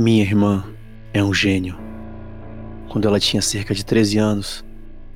Minha 0.00 0.22
irmã 0.22 0.64
é 1.12 1.24
um 1.24 1.34
gênio. 1.34 1.76
Quando 2.88 3.08
ela 3.08 3.18
tinha 3.18 3.42
cerca 3.42 3.74
de 3.74 3.84
13 3.84 4.16
anos, 4.16 4.64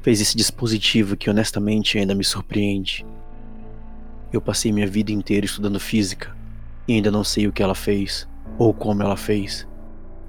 fez 0.01 0.21
esse 0.21 0.37
dispositivo 0.37 1.17
que 1.17 1.31
honestamente 1.31 1.97
ainda 1.97 2.17
me 2.17 2.24
surpreende. 2.24 3.06
Eu 4.33 4.40
passei 4.40 4.72
minha 4.72 4.88
vida 4.88 5.13
inteira 5.13 5.47
estudando 5.47 5.79
física 5.79 6.37
e 6.88 6.95
ainda 6.95 7.13
não 7.13 7.22
sei 7.22 7.47
o 7.47 7.53
que 7.53 7.63
ela 7.63 7.76
fez 7.76 8.29
ou 8.58 8.74
como 8.74 9.04
ela 9.04 9.17
fez, 9.17 9.69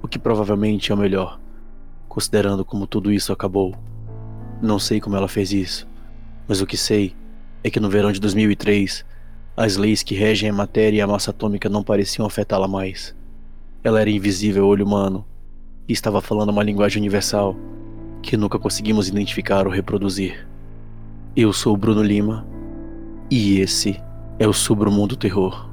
o 0.00 0.06
que 0.06 0.20
provavelmente 0.20 0.92
é 0.92 0.94
o 0.94 0.98
melhor, 0.98 1.40
considerando 2.08 2.64
como 2.64 2.86
tudo 2.86 3.10
isso 3.10 3.32
acabou. 3.32 3.74
Não 4.62 4.78
sei 4.78 5.00
como 5.00 5.16
ela 5.16 5.26
fez 5.26 5.52
isso, 5.52 5.84
mas 6.46 6.60
o 6.60 6.66
que 6.66 6.76
sei 6.76 7.16
é 7.64 7.70
que 7.70 7.80
no 7.80 7.90
verão 7.90 8.12
de 8.12 8.20
2003, 8.20 9.04
as 9.56 9.76
leis 9.76 10.04
que 10.04 10.14
regem 10.14 10.48
a 10.48 10.52
matéria 10.52 10.98
e 10.98 11.00
a 11.00 11.08
massa 11.08 11.32
atômica 11.32 11.68
não 11.68 11.82
pareciam 11.82 12.24
afetá-la 12.24 12.68
mais. 12.68 13.16
Ela 13.84 14.00
era 14.00 14.08
invisível 14.08 14.64
ao 14.64 14.70
olho 14.70 14.86
humano 14.86 15.26
e 15.86 15.92
estava 15.92 16.22
falando 16.22 16.48
uma 16.48 16.62
linguagem 16.62 16.98
universal 16.98 17.54
que 18.22 18.34
nunca 18.34 18.58
conseguimos 18.58 19.08
identificar 19.08 19.66
ou 19.66 19.72
reproduzir. 19.72 20.48
Eu 21.36 21.52
sou 21.52 21.76
Bruno 21.76 22.02
Lima 22.02 22.46
e 23.30 23.60
esse 23.60 24.00
é 24.38 24.48
o 24.48 24.54
Submundo 24.54 25.18
Terror. 25.18 25.68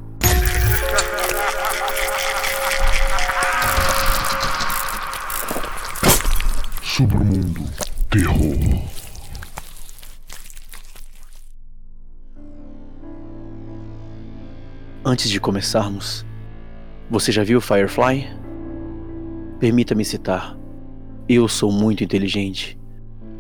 Submundo 6.84 7.63
Terror. 8.09 8.84
Antes 15.05 15.29
de 15.29 15.39
começarmos, 15.39 16.25
você 17.11 17.29
já 17.29 17.43
viu 17.43 17.59
Firefly? 17.59 18.26
Permita-me 19.59 20.05
citar. 20.05 20.57
Eu 21.27 21.45
sou 21.45 21.70
muito 21.70 22.05
inteligente. 22.05 22.79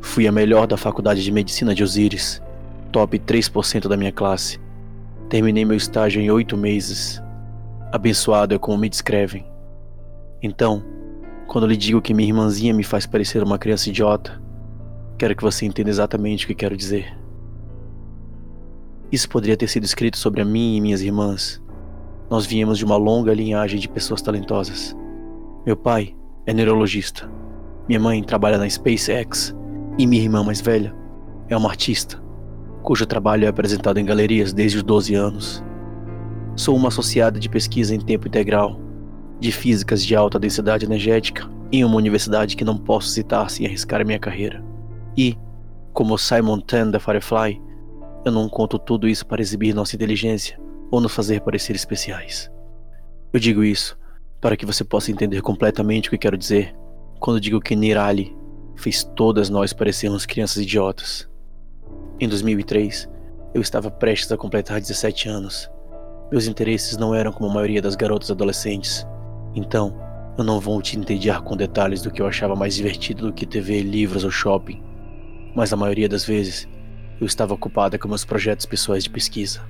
Fui 0.01 0.27
a 0.27 0.31
melhor 0.31 0.67
da 0.67 0.75
faculdade 0.75 1.23
de 1.23 1.31
medicina 1.31 1.73
de 1.73 1.81
Osiris, 1.81 2.41
top 2.91 3.17
3% 3.17 3.87
da 3.87 3.95
minha 3.95 4.11
classe. 4.11 4.59
Terminei 5.29 5.63
meu 5.63 5.77
estágio 5.77 6.21
em 6.21 6.29
oito 6.29 6.57
meses. 6.57 7.23
Abençoado 7.93 8.53
é 8.53 8.59
como 8.59 8.77
me 8.77 8.89
descrevem. 8.89 9.45
Então, 10.43 10.83
quando 11.47 11.65
lhe 11.65 11.77
digo 11.77 12.01
que 12.01 12.13
minha 12.13 12.27
irmãzinha 12.27 12.73
me 12.73 12.83
faz 12.83 13.05
parecer 13.05 13.41
uma 13.41 13.57
criança 13.57 13.87
idiota, 13.87 14.41
quero 15.17 15.33
que 15.33 15.43
você 15.43 15.65
entenda 15.65 15.89
exatamente 15.89 16.43
o 16.43 16.47
que 16.47 16.55
quero 16.55 16.75
dizer. 16.75 17.17
Isso 19.09 19.29
poderia 19.29 19.55
ter 19.55 19.69
sido 19.69 19.85
escrito 19.85 20.17
sobre 20.17 20.41
a 20.41 20.45
mim 20.45 20.75
e 20.75 20.81
minhas 20.81 21.01
irmãs. 21.01 21.61
Nós 22.31 22.45
viemos 22.45 22.77
de 22.77 22.85
uma 22.85 22.95
longa 22.95 23.33
linhagem 23.33 23.77
de 23.77 23.89
pessoas 23.89 24.21
talentosas. 24.21 24.95
Meu 25.65 25.75
pai 25.75 26.15
é 26.45 26.53
neurologista. 26.53 27.29
Minha 27.89 27.99
mãe 27.99 28.23
trabalha 28.23 28.57
na 28.57 28.69
SpaceX. 28.69 29.53
E 29.97 30.07
minha 30.07 30.23
irmã 30.23 30.41
mais 30.41 30.61
velha 30.61 30.95
é 31.49 31.57
uma 31.57 31.67
artista, 31.67 32.23
cujo 32.81 33.05
trabalho 33.05 33.43
é 33.43 33.49
apresentado 33.49 33.99
em 33.99 34.05
galerias 34.05 34.53
desde 34.53 34.77
os 34.77 34.83
12 34.83 35.13
anos. 35.13 35.61
Sou 36.55 36.77
uma 36.77 36.87
associada 36.87 37.37
de 37.37 37.49
pesquisa 37.49 37.93
em 37.93 37.99
tempo 37.99 38.29
integral, 38.29 38.79
de 39.37 39.51
físicas 39.51 40.01
de 40.01 40.15
alta 40.15 40.39
densidade 40.39 40.85
energética, 40.85 41.51
em 41.69 41.83
uma 41.83 41.97
universidade 41.97 42.55
que 42.55 42.63
não 42.63 42.77
posso 42.77 43.09
citar 43.09 43.49
sem 43.49 43.65
arriscar 43.65 43.99
a 43.99 44.05
minha 44.05 44.17
carreira. 44.17 44.63
E, 45.17 45.37
como 45.91 46.17
Simon 46.17 46.61
Tan 46.61 46.91
da 46.91 46.99
Firefly, 47.01 47.61
eu 48.23 48.31
não 48.31 48.47
conto 48.47 48.79
tudo 48.79 49.09
isso 49.09 49.25
para 49.25 49.41
exibir 49.41 49.75
nossa 49.75 49.97
inteligência 49.97 50.60
ou 50.91 50.99
nos 50.99 51.13
fazer 51.13 51.41
parecer 51.41 51.75
especiais. 51.75 52.51
Eu 53.33 53.39
digo 53.39 53.63
isso 53.63 53.97
para 54.41 54.57
que 54.57 54.65
você 54.65 54.83
possa 54.83 55.11
entender 55.11 55.41
completamente 55.41 56.09
o 56.09 56.11
que 56.11 56.17
quero 56.17 56.37
dizer 56.37 56.75
quando 57.19 57.39
digo 57.39 57.61
que 57.61 57.75
Nirali 57.75 58.35
fez 58.75 59.03
todas 59.03 59.49
nós 59.49 59.71
parecermos 59.71 60.25
crianças 60.25 60.63
idiotas. 60.63 61.29
Em 62.19 62.27
2003, 62.27 63.07
eu 63.53 63.61
estava 63.61 63.91
prestes 63.91 64.31
a 64.31 64.37
completar 64.37 64.79
17 64.79 65.29
anos. 65.29 65.69
Meus 66.31 66.47
interesses 66.47 66.97
não 66.97 67.13
eram 67.13 67.31
como 67.31 67.49
a 67.49 67.53
maioria 67.53 67.81
das 67.81 67.95
garotas 67.95 68.31
adolescentes. 68.31 69.05
Então, 69.53 69.95
eu 70.37 70.43
não 70.43 70.59
vou 70.59 70.81
te 70.81 70.97
entediar 70.97 71.41
com 71.41 71.55
detalhes 71.55 72.01
do 72.01 72.09
que 72.09 72.21
eu 72.21 72.27
achava 72.27 72.55
mais 72.55 72.75
divertido 72.75 73.27
do 73.27 73.33
que 73.33 73.45
TV, 73.45 73.81
livros 73.81 74.23
ou 74.23 74.31
shopping. 74.31 74.81
Mas 75.55 75.71
a 75.71 75.75
maioria 75.75 76.09
das 76.09 76.25
vezes, 76.25 76.67
eu 77.19 77.27
estava 77.27 77.53
ocupada 77.53 77.99
com 77.99 78.07
meus 78.07 78.25
projetos 78.25 78.65
pessoais 78.65 79.03
de 79.03 79.09
pesquisa. 79.09 79.61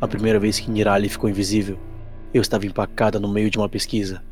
A 0.00 0.06
primeira 0.06 0.38
vez 0.38 0.60
que 0.60 0.70
Nirali 0.70 1.08
ficou 1.08 1.28
invisível, 1.28 1.76
eu 2.32 2.40
estava 2.40 2.64
empacada 2.64 3.18
no 3.18 3.26
meio 3.26 3.50
de 3.50 3.58
uma 3.58 3.68
pesquisa. 3.68 4.22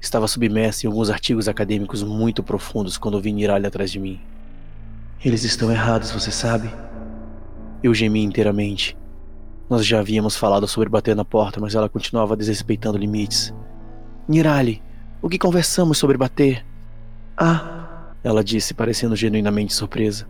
Estava 0.00 0.28
submersa 0.28 0.86
em 0.86 0.88
alguns 0.88 1.10
artigos 1.10 1.48
acadêmicos 1.48 2.04
muito 2.04 2.40
profundos 2.40 2.96
quando 2.96 3.20
vi 3.20 3.32
Nirali 3.32 3.66
atrás 3.66 3.90
de 3.90 3.98
mim. 3.98 4.20
Eles 5.24 5.42
estão 5.42 5.72
errados, 5.72 6.12
você 6.12 6.30
sabe? 6.30 6.70
Eu 7.82 7.92
gemi 7.92 8.22
inteiramente. 8.22 8.96
Nós 9.68 9.84
já 9.84 9.98
havíamos 9.98 10.36
falado 10.36 10.68
sobre 10.68 10.88
bater 10.88 11.16
na 11.16 11.24
porta, 11.24 11.60
mas 11.60 11.74
ela 11.74 11.88
continuava 11.88 12.36
desrespeitando 12.36 12.96
limites. 12.96 13.52
Nirali, 14.28 14.80
o 15.20 15.28
que 15.28 15.38
conversamos 15.38 15.98
sobre 15.98 16.16
bater? 16.16 16.64
Ah, 17.36 18.12
ela 18.22 18.44
disse, 18.44 18.72
parecendo 18.72 19.16
genuinamente 19.16 19.74
surpresa. 19.74 20.28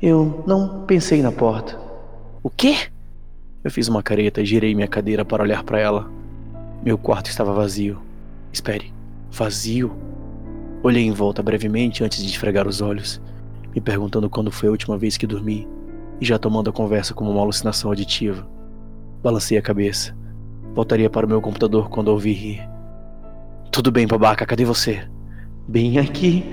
Eu 0.00 0.44
não 0.46 0.84
pensei 0.84 1.22
na 1.22 1.32
porta. 1.32 1.78
O 2.42 2.50
quê? 2.50 2.90
Eu 3.62 3.70
fiz 3.70 3.88
uma 3.88 4.02
careta 4.02 4.40
e 4.40 4.46
girei 4.46 4.74
minha 4.74 4.88
cadeira 4.88 5.22
para 5.22 5.42
olhar 5.42 5.62
para 5.62 5.78
ela. 5.78 6.10
Meu 6.82 6.96
quarto 6.96 7.28
estava 7.28 7.52
vazio. 7.52 8.00
Espere, 8.50 8.90
vazio? 9.30 9.94
Olhei 10.82 11.04
em 11.04 11.12
volta 11.12 11.42
brevemente 11.42 12.02
antes 12.02 12.22
de 12.22 12.30
esfregar 12.30 12.66
os 12.66 12.80
olhos, 12.80 13.20
me 13.74 13.80
perguntando 13.80 14.30
quando 14.30 14.50
foi 14.50 14.68
a 14.68 14.72
última 14.72 14.96
vez 14.96 15.18
que 15.18 15.26
dormi, 15.26 15.68
e 16.18 16.24
já 16.24 16.38
tomando 16.38 16.70
a 16.70 16.72
conversa 16.72 17.12
como 17.12 17.30
uma 17.30 17.42
alucinação 17.42 17.90
auditiva. 17.90 18.48
Balancei 19.22 19.58
a 19.58 19.62
cabeça. 19.62 20.16
Voltaria 20.74 21.10
para 21.10 21.26
o 21.26 21.28
meu 21.28 21.42
computador 21.42 21.90
quando 21.90 22.08
ouvi 22.08 22.32
rir. 22.32 22.66
Tudo 23.70 23.92
bem, 23.92 24.06
babaca, 24.06 24.46
cadê 24.46 24.64
você? 24.64 25.06
Bem 25.68 25.98
aqui. 25.98 26.44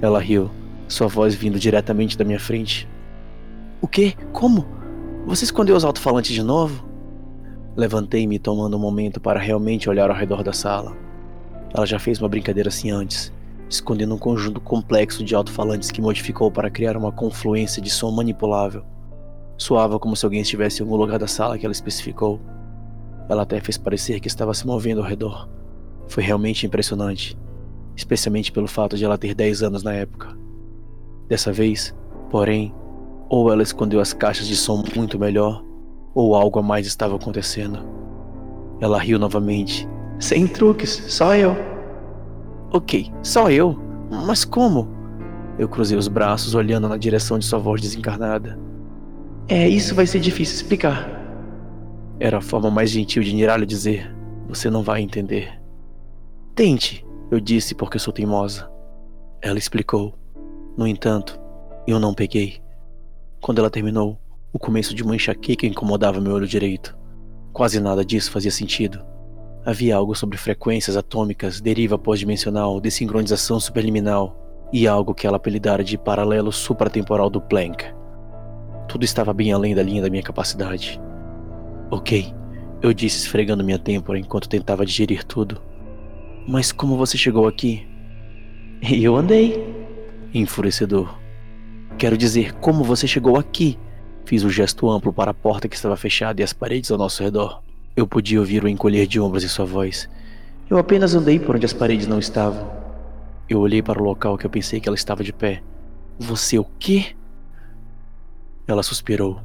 Ela 0.00 0.18
riu 0.18 0.50
sua 0.88 1.08
voz 1.08 1.34
vindo 1.34 1.58
diretamente 1.58 2.16
da 2.16 2.24
minha 2.24 2.40
frente. 2.40 2.88
O 3.82 3.86
quê? 3.86 4.14
Como? 4.32 4.66
Você 5.24 5.44
escondeu 5.44 5.76
os 5.76 5.84
alto-falantes 5.84 6.34
de 6.34 6.42
novo? 6.42 6.84
Levantei-me 7.76 8.40
tomando 8.40 8.76
um 8.76 8.80
momento 8.80 9.20
para 9.20 9.38
realmente 9.38 9.88
olhar 9.88 10.10
ao 10.10 10.16
redor 10.16 10.42
da 10.42 10.52
sala. 10.52 10.96
Ela 11.72 11.86
já 11.86 11.98
fez 11.98 12.18
uma 12.18 12.28
brincadeira 12.28 12.68
assim 12.68 12.90
antes, 12.90 13.32
escondendo 13.70 14.16
um 14.16 14.18
conjunto 14.18 14.60
complexo 14.60 15.24
de 15.24 15.32
alto-falantes 15.34 15.92
que 15.92 16.02
modificou 16.02 16.50
para 16.50 16.68
criar 16.68 16.96
uma 16.96 17.12
confluência 17.12 17.80
de 17.80 17.88
som 17.88 18.10
manipulável. 18.10 18.84
Soava 19.56 19.96
como 19.96 20.16
se 20.16 20.26
alguém 20.26 20.40
estivesse 20.40 20.82
em 20.82 20.84
algum 20.84 20.96
lugar 20.96 21.20
da 21.20 21.28
sala 21.28 21.56
que 21.56 21.64
ela 21.64 21.72
especificou. 21.72 22.40
Ela 23.28 23.42
até 23.42 23.60
fez 23.60 23.78
parecer 23.78 24.18
que 24.18 24.28
estava 24.28 24.52
se 24.52 24.66
movendo 24.66 25.00
ao 25.00 25.06
redor. 25.06 25.48
Foi 26.08 26.22
realmente 26.22 26.66
impressionante, 26.66 27.38
especialmente 27.96 28.50
pelo 28.50 28.66
fato 28.66 28.96
de 28.96 29.04
ela 29.04 29.16
ter 29.16 29.34
10 29.34 29.62
anos 29.62 29.84
na 29.84 29.94
época. 29.94 30.36
Dessa 31.28 31.52
vez, 31.52 31.94
porém, 32.28 32.74
ou 33.32 33.50
ela 33.50 33.62
escondeu 33.62 33.98
as 33.98 34.12
caixas 34.12 34.46
de 34.46 34.54
som 34.54 34.84
muito 34.94 35.18
melhor, 35.18 35.64
ou 36.14 36.34
algo 36.34 36.58
a 36.58 36.62
mais 36.62 36.86
estava 36.86 37.16
acontecendo. 37.16 37.78
Ela 38.78 38.98
riu 38.98 39.18
novamente. 39.18 39.88
Sem 40.18 40.46
truques, 40.46 41.02
só 41.08 41.34
eu. 41.34 41.56
Ok, 42.70 43.10
só 43.22 43.50
eu? 43.50 43.74
Mas 44.26 44.44
como? 44.44 44.86
Eu 45.58 45.66
cruzei 45.66 45.96
os 45.96 46.08
braços 46.08 46.54
olhando 46.54 46.90
na 46.90 46.98
direção 46.98 47.38
de 47.38 47.46
sua 47.46 47.58
voz 47.58 47.80
desencarnada. 47.80 48.58
É, 49.48 49.66
isso 49.66 49.94
vai 49.94 50.06
ser 50.06 50.20
difícil 50.20 50.56
explicar. 50.56 51.08
Era 52.20 52.36
a 52.36 52.42
forma 52.42 52.70
mais 52.70 52.90
gentil 52.90 53.22
de 53.22 53.34
Niralho 53.34 53.64
dizer: 53.64 54.14
Você 54.46 54.68
não 54.68 54.82
vai 54.82 55.00
entender. 55.00 55.58
Tente, 56.54 57.02
eu 57.30 57.40
disse 57.40 57.74
porque 57.74 57.98
sou 57.98 58.12
teimosa. 58.12 58.70
Ela 59.40 59.58
explicou. 59.58 60.18
No 60.76 60.86
entanto, 60.86 61.40
eu 61.86 61.98
não 61.98 62.12
peguei. 62.12 62.61
Quando 63.42 63.58
ela 63.58 63.68
terminou, 63.68 64.20
o 64.52 64.58
começo 64.58 64.94
de 64.94 65.02
uma 65.02 65.16
enxaqueca 65.16 65.66
incomodava 65.66 66.20
meu 66.20 66.32
olho 66.32 66.46
direito. 66.46 66.96
Quase 67.52 67.80
nada 67.80 68.04
disso 68.04 68.30
fazia 68.30 68.52
sentido. 68.52 69.04
Havia 69.66 69.96
algo 69.96 70.14
sobre 70.14 70.38
frequências 70.38 70.96
atômicas, 70.96 71.60
deriva 71.60 71.98
pós-dimensional, 71.98 72.80
desincronização 72.80 73.58
superliminal 73.58 74.68
e 74.72 74.86
algo 74.86 75.12
que 75.12 75.26
ela 75.26 75.38
apelidara 75.38 75.82
de 75.82 75.98
paralelo 75.98 76.52
supratemporal 76.52 77.28
do 77.28 77.40
Planck. 77.40 77.84
Tudo 78.86 79.04
estava 79.04 79.34
bem 79.34 79.52
além 79.52 79.74
da 79.74 79.82
linha 79.82 80.02
da 80.02 80.08
minha 80.08 80.22
capacidade. 80.22 81.00
Ok, 81.90 82.32
eu 82.80 82.92
disse 82.92 83.18
esfregando 83.18 83.64
minha 83.64 83.78
têmpora 83.78 84.20
enquanto 84.20 84.48
tentava 84.48 84.86
digerir 84.86 85.24
tudo. 85.24 85.60
Mas 86.46 86.70
como 86.70 86.96
você 86.96 87.18
chegou 87.18 87.48
aqui? 87.48 87.84
Eu 88.80 89.16
andei, 89.16 89.66
enfurecedor. 90.32 91.21
Quero 92.02 92.18
dizer, 92.18 92.52
como 92.54 92.82
você 92.82 93.06
chegou 93.06 93.38
aqui? 93.38 93.78
Fiz 94.24 94.42
um 94.42 94.50
gesto 94.50 94.90
amplo 94.90 95.12
para 95.12 95.30
a 95.30 95.34
porta 95.34 95.68
que 95.68 95.76
estava 95.76 95.96
fechada 95.96 96.40
e 96.40 96.42
as 96.42 96.52
paredes 96.52 96.90
ao 96.90 96.98
nosso 96.98 97.22
redor. 97.22 97.62
Eu 97.94 98.08
podia 98.08 98.40
ouvir 98.40 98.64
o 98.64 98.68
encolher 98.68 99.06
de 99.06 99.20
ombros 99.20 99.44
em 99.44 99.48
sua 99.48 99.64
voz. 99.64 100.08
Eu 100.68 100.78
apenas 100.78 101.14
andei 101.14 101.38
por 101.38 101.54
onde 101.54 101.64
as 101.64 101.72
paredes 101.72 102.08
não 102.08 102.18
estavam. 102.18 102.68
Eu 103.48 103.60
olhei 103.60 103.80
para 103.80 104.02
o 104.02 104.04
local 104.04 104.36
que 104.36 104.44
eu 104.44 104.50
pensei 104.50 104.80
que 104.80 104.88
ela 104.88 104.96
estava 104.96 105.22
de 105.22 105.32
pé. 105.32 105.62
Você 106.18 106.58
o 106.58 106.64
quê? 106.76 107.14
Ela 108.66 108.82
suspirou. 108.82 109.40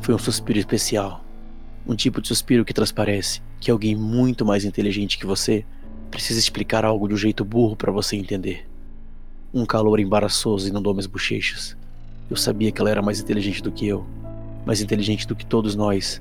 Foi 0.00 0.14
um 0.14 0.18
suspiro 0.18 0.58
especial. 0.58 1.22
Um 1.86 1.94
tipo 1.94 2.22
de 2.22 2.28
suspiro 2.28 2.64
que 2.64 2.72
transparece 2.72 3.42
que 3.60 3.70
alguém 3.70 3.94
muito 3.94 4.46
mais 4.46 4.64
inteligente 4.64 5.18
que 5.18 5.26
você 5.26 5.62
precisa 6.10 6.40
explicar 6.40 6.86
algo 6.86 7.06
de 7.06 7.12
um 7.12 7.18
jeito 7.18 7.44
burro 7.44 7.76
para 7.76 7.92
você 7.92 8.16
entender. 8.16 8.66
Um 9.52 9.66
calor 9.66 10.00
embaraçoso 10.00 10.66
inundou 10.66 10.94
minhas 10.94 11.06
bochechas. 11.06 11.76
Eu 12.30 12.36
sabia 12.36 12.70
que 12.70 12.80
ela 12.80 12.90
era 12.90 13.00
mais 13.00 13.20
inteligente 13.20 13.62
do 13.62 13.72
que 13.72 13.88
eu, 13.88 14.04
mais 14.66 14.82
inteligente 14.82 15.26
do 15.26 15.34
que 15.34 15.46
todos 15.46 15.74
nós, 15.74 16.20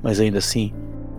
mas 0.00 0.20
ainda 0.20 0.38
assim, 0.38 0.72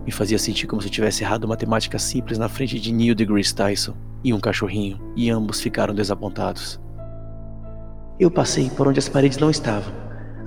me 0.06 0.10
fazia 0.10 0.38
sentir 0.38 0.66
como 0.66 0.80
se 0.80 0.88
eu 0.88 0.92
tivesse 0.92 1.22
errado 1.22 1.46
matemática 1.46 1.98
simples 1.98 2.38
na 2.38 2.48
frente 2.48 2.80
de 2.80 2.92
Neil 2.92 3.14
deGrasse 3.14 3.54
Tyson 3.54 3.94
e 4.24 4.32
um 4.32 4.40
cachorrinho, 4.40 4.98
e 5.14 5.28
ambos 5.28 5.60
ficaram 5.60 5.94
desapontados. 5.94 6.80
Eu 8.18 8.30
passei 8.30 8.70
por 8.70 8.88
onde 8.88 8.98
as 8.98 9.08
paredes 9.08 9.36
não 9.36 9.50
estavam. 9.50 9.92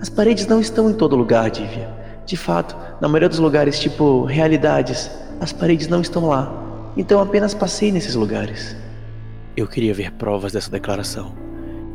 As 0.02 0.10
paredes 0.10 0.48
não 0.48 0.60
estão 0.60 0.90
em 0.90 0.94
todo 0.94 1.16
lugar, 1.16 1.52
Divya. 1.52 1.94
De 2.26 2.36
fato, 2.36 2.76
na 3.00 3.08
maioria 3.08 3.30
dos 3.30 3.40
lugares, 3.40 3.80
tipo 3.80 4.24
realidades, 4.26 5.12
as 5.40 5.54
paredes 5.54 5.88
não 5.88 6.02
estão 6.02 6.26
lá. 6.26 6.52
Então 6.98 7.20
apenas 7.20 7.54
passei 7.54 7.92
nesses 7.92 8.16
lugares. 8.16 8.76
Eu 9.56 9.68
queria 9.68 9.94
ver 9.94 10.12
provas 10.14 10.52
dessa 10.54 10.72
declaração, 10.72 11.34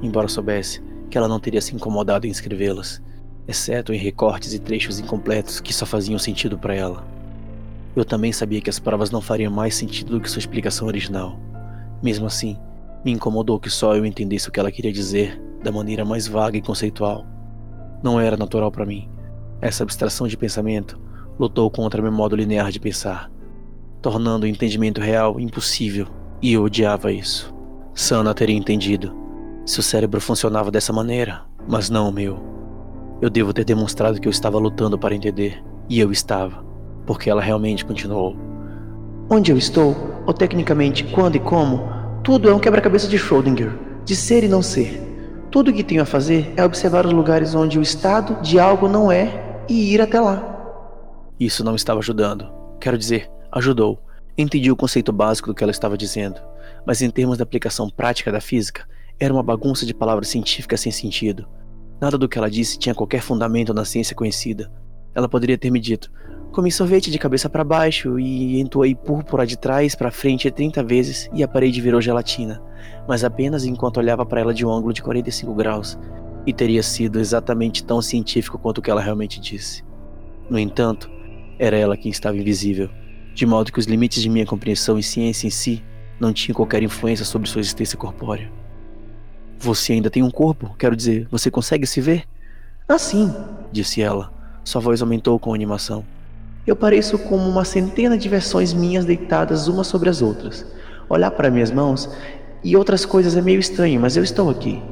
embora 0.03 0.29
soubesse 0.29 0.81
que 1.11 1.19
ela 1.19 1.29
não 1.29 1.41
teria 1.41 1.61
se 1.61 1.75
incomodado 1.75 2.27
em 2.27 2.31
escrevê-las, 2.31 3.03
exceto 3.47 3.93
em 3.93 3.99
recortes 3.99 4.55
e 4.55 4.59
trechos 4.59 4.99
incompletos 4.99 5.61
que 5.61 5.73
só 5.73 5.85
faziam 5.85 6.19
sentido 6.19 6.57
para 6.57 6.75
ela. 6.75 7.05
Eu 7.95 8.05
também 8.05 8.33
sabia 8.33 8.61
que 8.61 8.71
as 8.71 8.79
provas 8.79 9.11
não 9.11 9.21
fariam 9.21 9.53
mais 9.53 9.75
sentido 9.75 10.13
do 10.13 10.21
que 10.21 10.31
sua 10.31 10.39
explicação 10.39 10.87
original. 10.87 11.39
Mesmo 12.03 12.27
assim, 12.27 12.57
me 13.05 13.11
incomodou 13.11 13.59
que 13.59 13.69
só 13.69 13.97
eu 13.97 14.07
entendesse 14.07 14.49
o 14.49 14.53
que 14.53 14.61
ela 14.61 14.71
queria 14.71 14.93
dizer 14.93 15.41
da 15.63 15.73
maneira 15.73 16.05
mais 16.05 16.29
vaga 16.29 16.57
e 16.57 16.63
conceitual. 16.63 17.27
Não 18.03 18.21
era 18.21 18.37
natural 18.37 18.71
para 18.71 18.87
mim. 18.87 19.09
Essa 19.61 19.83
abstração 19.83 20.29
de 20.29 20.37
pensamento 20.37 20.99
lutou 21.39 21.71
contra 21.71 22.01
meu 22.01 22.13
modo 22.13 22.37
linear 22.37 22.71
de 22.71 22.79
pensar, 22.79 23.31
tornando 24.01 24.47
o 24.47 24.49
entendimento 24.49 25.01
real 25.01 25.41
impossível 25.41 26.07
e 26.41 26.53
eu 26.53 26.63
odiava 26.63 27.13
isso. 27.13 27.55
Sana 27.95 28.33
teria 28.33 28.57
entendido. 28.57 29.20
Seu 29.71 29.85
cérebro 29.85 30.21
funcionava 30.21 30.69
dessa 30.69 30.93
maneira, 30.93 31.43
mas 31.69 31.89
não 31.89 32.09
o 32.09 32.13
meu. 32.13 32.41
Eu 33.23 33.31
devo 33.31 33.53
ter 33.53 33.65
demonstrado 33.65 34.21
que 34.21 34.27
eu 34.27 34.31
estava 34.33 34.59
lutando 34.59 34.99
para 34.99 35.15
entender, 35.15 35.63
e 35.89 36.01
eu 36.01 36.11
estava, 36.11 36.65
porque 37.07 37.31
ela 37.31 37.41
realmente 37.41 37.85
continuou. 37.85 38.37
Onde 39.31 39.53
eu 39.53 39.57
estou, 39.57 39.95
ou 40.27 40.35
tecnicamente 40.35 41.05
quando 41.05 41.37
e 41.37 41.39
como, 41.39 41.89
tudo 42.25 42.51
é 42.51 42.53
um 42.53 42.59
quebra-cabeça 42.59 43.07
de 43.07 43.17
Schrödinger, 43.17 43.71
de 44.05 44.17
ser 44.17 44.43
e 44.43 44.49
não 44.49 44.61
ser. 44.61 45.01
Tudo 45.53 45.71
o 45.71 45.73
que 45.73 45.85
tenho 45.85 46.03
a 46.03 46.05
fazer 46.05 46.53
é 46.57 46.65
observar 46.65 47.07
os 47.07 47.13
lugares 47.13 47.55
onde 47.55 47.79
o 47.79 47.83
estado 47.83 48.43
de 48.43 48.59
algo 48.59 48.89
não 48.89 49.13
é 49.13 49.63
e 49.69 49.95
ir 49.95 50.01
até 50.01 50.19
lá. 50.19 50.43
Isso 51.39 51.63
não 51.63 51.77
estava 51.77 52.01
ajudando. 52.01 52.51
Quero 52.81 52.99
dizer, 52.99 53.31
ajudou, 53.53 54.01
Entendi 54.37 54.71
o 54.71 54.77
conceito 54.77 55.13
básico 55.13 55.49
do 55.49 55.55
que 55.55 55.63
ela 55.63 55.71
estava 55.71 55.99
dizendo, 55.99 56.41
mas 56.87 57.03
em 57.03 57.11
termos 57.11 57.37
da 57.37 57.43
aplicação 57.43 57.91
prática 57.91 58.33
da 58.33 58.41
física, 58.41 58.87
era 59.21 59.33
uma 59.33 59.43
bagunça 59.43 59.85
de 59.85 59.95
palavras 59.95 60.29
científicas 60.29 60.81
sem 60.81 60.91
sentido. 60.91 61.47
Nada 62.01 62.17
do 62.17 62.29
que 62.29 62.39
ela 62.39 62.51
disse 62.51 62.79
tinha 62.79 62.95
qualquer 62.95 63.21
fundamento 63.21 63.75
na 63.75 63.85
ciência 63.85 64.17
conhecida. 64.17 64.73
Ela 65.15 65.29
poderia 65.29 65.59
ter 65.59 65.71
me 65.71 65.79
dito: 65.79 66.11
comi 66.51 66.73
sorvete 66.73 67.11
de 67.11 67.19
cabeça 67.19 67.49
para 67.49 67.63
baixo 67.63 68.19
e 68.19 68.59
entoei 68.59 68.95
púrpura 68.95 69.47
de 69.47 69.59
trás 69.59 69.95
para 69.95 70.11
frente 70.11 70.51
30 70.51 70.83
vezes 70.83 71.29
e 71.35 71.43
a 71.43 71.49
parede 71.49 71.81
virou 71.81 72.01
gelatina, 72.01 72.63
mas 73.07 73.23
apenas 73.23 73.65
enquanto 73.65 73.99
olhava 73.99 74.25
para 74.25 74.41
ela 74.41 74.55
de 74.55 74.65
um 74.65 74.73
ângulo 74.73 74.95
de 74.95 75.03
45 75.03 75.55
graus, 75.55 75.99
e 76.47 76.53
teria 76.53 76.83
sido 76.83 77.21
exatamente 77.21 77.85
tão 77.85 78.01
científico 78.01 78.59
quanto 78.59 78.79
o 78.79 78.83
que 78.83 78.91
ela 78.91 79.03
realmente 79.03 79.39
disse. 79.39 79.85
No 80.49 80.59
entanto, 80.59 81.11
era 81.59 81.77
ela 81.77 81.97
quem 81.97 82.11
estava 82.11 82.39
invisível 82.39 82.89
de 83.35 83.47
modo 83.47 83.73
que 83.73 83.79
os 83.79 83.87
limites 83.87 84.23
de 84.23 84.29
minha 84.29 84.45
compreensão 84.45 84.99
e 84.99 85.03
ciência 85.03 85.47
em 85.47 85.51
si 85.51 85.83
não 86.19 86.33
tinham 86.33 86.55
qualquer 86.55 86.83
influência 86.83 87.25
sobre 87.25 87.49
sua 87.49 87.61
existência 87.61 87.97
corpórea. 87.97 88.53
Você 89.63 89.93
ainda 89.93 90.09
tem 90.09 90.23
um 90.23 90.31
corpo, 90.31 90.75
quero 90.79 90.97
dizer, 90.97 91.29
você 91.31 91.51
consegue 91.51 91.87
se 91.87 92.01
ver? 92.01 92.25
Ah, 92.89 92.99
sim, 92.99 93.31
disse 93.71 94.01
ela. 94.01 94.33
Sua 94.65 94.81
voz 94.81 95.03
aumentou 95.03 95.39
com 95.39 95.53
animação. 95.53 96.03
Eu 96.67 96.75
pareço 96.75 97.19
como 97.19 97.47
uma 97.47 97.63
centena 97.63 98.17
de 98.17 98.27
versões 98.27 98.73
minhas 98.73 99.05
deitadas 99.05 99.69
umas 99.69 99.87
sobre 99.87 100.09
as 100.09 100.23
outras. 100.23 100.65
Olhar 101.11 101.31
para 101.33 101.51
minhas 101.51 101.71
mãos 101.71 102.09
e 102.65 102.75
outras 102.75 103.05
coisas 103.05 103.37
é 103.37 103.43
meio 103.43 103.61
estranho, 103.61 104.01
mas 104.01 104.17
eu 104.17 104.25
estou 104.25 104.49
aqui. 104.49 104.83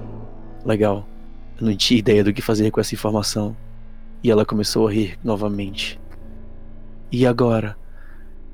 Legal. 0.66 1.08
Eu 1.58 1.66
não 1.66 1.74
tinha 1.74 1.98
ideia 1.98 2.22
do 2.22 2.32
que 2.32 2.42
fazer 2.42 2.70
com 2.70 2.78
essa 2.78 2.94
informação. 2.94 3.56
E 4.22 4.30
ela 4.30 4.44
começou 4.44 4.86
a 4.86 4.92
rir 4.92 5.18
novamente. 5.24 5.98
E 7.10 7.26
agora? 7.26 7.74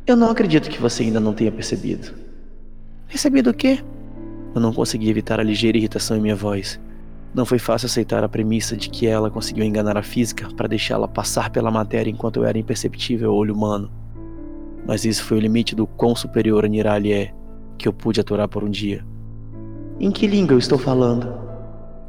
Eu 0.06 0.14
não 0.14 0.31
acredito 0.31 0.70
que 0.70 0.81
você 0.81 1.02
ainda 1.02 1.19
não 1.19 1.34
tenha 1.34 1.50
percebido. 1.50 2.14
Percebido 3.08 3.50
o 3.50 3.55
quê? 3.55 3.82
Eu 4.54 4.60
não 4.60 4.72
consegui 4.72 5.10
evitar 5.10 5.40
a 5.40 5.42
ligeira 5.42 5.76
irritação 5.76 6.16
em 6.16 6.20
minha 6.20 6.36
voz. 6.36 6.80
Não 7.34 7.44
foi 7.44 7.58
fácil 7.58 7.86
aceitar 7.86 8.22
a 8.22 8.28
premissa 8.28 8.76
de 8.76 8.88
que 8.88 9.06
ela 9.06 9.30
conseguiu 9.30 9.64
enganar 9.64 9.96
a 9.96 10.02
física 10.02 10.48
para 10.54 10.68
deixá-la 10.68 11.08
passar 11.08 11.50
pela 11.50 11.70
matéria 11.70 12.10
enquanto 12.10 12.36
eu 12.36 12.44
era 12.44 12.58
imperceptível 12.58 13.30
ao 13.30 13.36
olho 13.36 13.54
humano. 13.54 13.90
Mas 14.86 15.04
isso 15.04 15.24
foi 15.24 15.38
o 15.38 15.40
limite 15.40 15.74
do 15.74 15.86
quão 15.86 16.14
superior 16.14 16.64
a 16.64 16.68
Nirali 16.68 17.12
é, 17.12 17.34
que 17.76 17.88
eu 17.88 17.92
pude 17.92 18.20
aturar 18.20 18.48
por 18.48 18.62
um 18.62 18.70
dia. 18.70 19.04
Em 19.98 20.10
que 20.10 20.26
língua 20.26 20.54
eu 20.54 20.58
estou 20.58 20.78
falando? 20.78 21.34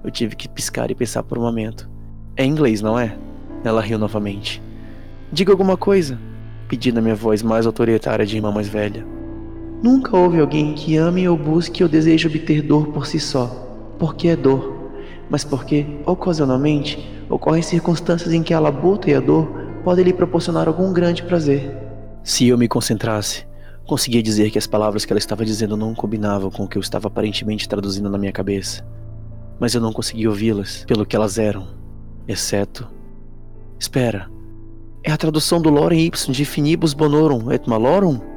Eu 0.03 0.11
tive 0.11 0.35
que 0.35 0.47
piscar 0.47 0.91
e 0.91 0.95
pensar 0.95 1.23
por 1.23 1.37
um 1.37 1.41
momento. 1.41 1.89
É 2.35 2.45
inglês, 2.45 2.81
não 2.81 2.99
é? 2.99 3.17
Ela 3.63 3.81
riu 3.81 3.97
novamente. 3.97 4.61
Diga 5.31 5.51
alguma 5.51 5.75
coisa 5.75 6.19
pedi 6.67 6.91
na 6.91 7.01
minha 7.01 7.15
voz 7.15 7.41
mais 7.43 7.65
autoritária 7.65 8.25
de 8.25 8.35
irmã 8.35 8.51
mais 8.51 8.67
velha. 8.67 9.05
Nunca 9.85 10.17
houve 10.17 10.39
alguém 10.39 10.73
que 10.73 10.97
ame 10.97 11.29
ou 11.29 11.37
busque 11.37 11.83
ou 11.83 11.87
deseje 11.87 12.25
obter 12.27 12.63
dor 12.63 12.87
por 12.87 13.05
si 13.05 13.19
só, 13.19 13.45
porque 13.99 14.29
é 14.29 14.35
dor, 14.35 14.89
mas 15.29 15.43
porque, 15.43 15.85
ocasionalmente, 16.07 17.07
ocorrem 17.29 17.61
circunstâncias 17.61 18.33
em 18.33 18.41
que 18.41 18.51
a 18.51 18.59
labuta 18.59 19.11
e 19.11 19.13
a 19.13 19.19
dor 19.19 19.45
podem 19.83 20.05
lhe 20.05 20.11
proporcionar 20.11 20.67
algum 20.67 20.91
grande 20.91 21.21
prazer. 21.21 21.71
Se 22.23 22.47
eu 22.47 22.57
me 22.57 22.67
concentrasse, 22.67 23.45
conseguia 23.85 24.23
dizer 24.23 24.49
que 24.49 24.57
as 24.57 24.65
palavras 24.65 25.05
que 25.05 25.13
ela 25.13 25.19
estava 25.19 25.45
dizendo 25.45 25.77
não 25.77 25.93
combinavam 25.93 26.49
com 26.49 26.63
o 26.63 26.67
que 26.67 26.79
eu 26.79 26.81
estava 26.81 27.07
aparentemente 27.07 27.69
traduzindo 27.69 28.09
na 28.09 28.17
minha 28.17 28.31
cabeça. 28.31 28.83
Mas 29.59 29.75
eu 29.75 29.81
não 29.81 29.93
conseguia 29.93 30.31
ouvi-las 30.31 30.83
pelo 30.87 31.05
que 31.05 31.15
elas 31.15 31.37
eram, 31.37 31.67
exceto. 32.27 32.89
Espera, 33.79 34.31
é 35.03 35.11
a 35.11 35.17
tradução 35.17 35.61
do 35.61 35.69
Lorem 35.69 36.07
Ipsum 36.07 36.31
de 36.31 36.43
Finibus 36.43 36.95
Bonorum 36.95 37.51
et 37.51 37.67
Malorum? 37.67 38.33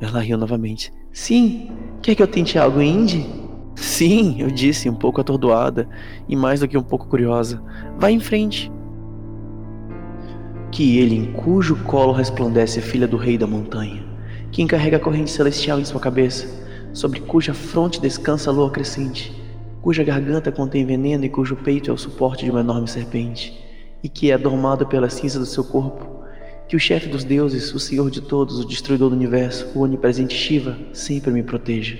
Ela 0.00 0.20
riu 0.20 0.36
novamente. 0.36 0.92
Sim, 1.12 1.70
quer 2.02 2.14
que 2.14 2.22
eu 2.22 2.26
tente 2.26 2.58
algo 2.58 2.80
hindi? 2.80 3.26
Sim, 3.74 4.36
eu 4.40 4.50
disse, 4.50 4.88
um 4.88 4.94
pouco 4.94 5.20
atordoada 5.20 5.88
e 6.28 6.34
mais 6.34 6.60
do 6.60 6.68
que 6.68 6.78
um 6.78 6.82
pouco 6.82 7.06
curiosa. 7.06 7.62
Vá 7.98 8.10
em 8.10 8.20
frente. 8.20 8.72
Que 10.72 10.98
ele 10.98 11.14
em 11.14 11.32
cujo 11.32 11.76
colo 11.84 12.12
resplandece 12.12 12.78
a 12.78 12.82
filha 12.82 13.06
do 13.06 13.16
rei 13.16 13.38
da 13.38 13.46
montanha, 13.46 14.04
que 14.50 14.62
encarrega 14.62 14.96
a 14.96 15.00
corrente 15.00 15.30
celestial 15.30 15.78
em 15.78 15.84
sua 15.84 16.00
cabeça, 16.00 16.66
sobre 16.92 17.20
cuja 17.20 17.54
fronte 17.54 18.00
descansa 18.00 18.50
a 18.50 18.52
lua 18.52 18.70
crescente, 18.70 19.34
cuja 19.82 20.02
garganta 20.02 20.50
contém 20.50 20.84
veneno 20.84 21.24
e 21.24 21.28
cujo 21.28 21.56
peito 21.56 21.90
é 21.90 21.94
o 21.94 21.98
suporte 21.98 22.44
de 22.44 22.50
uma 22.50 22.60
enorme 22.60 22.88
serpente 22.88 23.58
e 24.02 24.08
que 24.08 24.30
é 24.30 24.34
adormado 24.34 24.86
pela 24.86 25.08
cinza 25.08 25.38
do 25.38 25.46
seu 25.46 25.64
corpo. 25.64 26.15
Que 26.68 26.74
o 26.74 26.80
chefe 26.80 27.08
dos 27.08 27.22
deuses, 27.22 27.72
o 27.72 27.78
Senhor 27.78 28.10
de 28.10 28.20
todos, 28.20 28.58
o 28.58 28.66
destruidor 28.66 29.10
do 29.10 29.14
universo, 29.14 29.70
o 29.74 29.82
onipresente 29.82 30.34
Shiva, 30.34 30.76
sempre 30.92 31.30
me 31.30 31.42
proteja. 31.42 31.96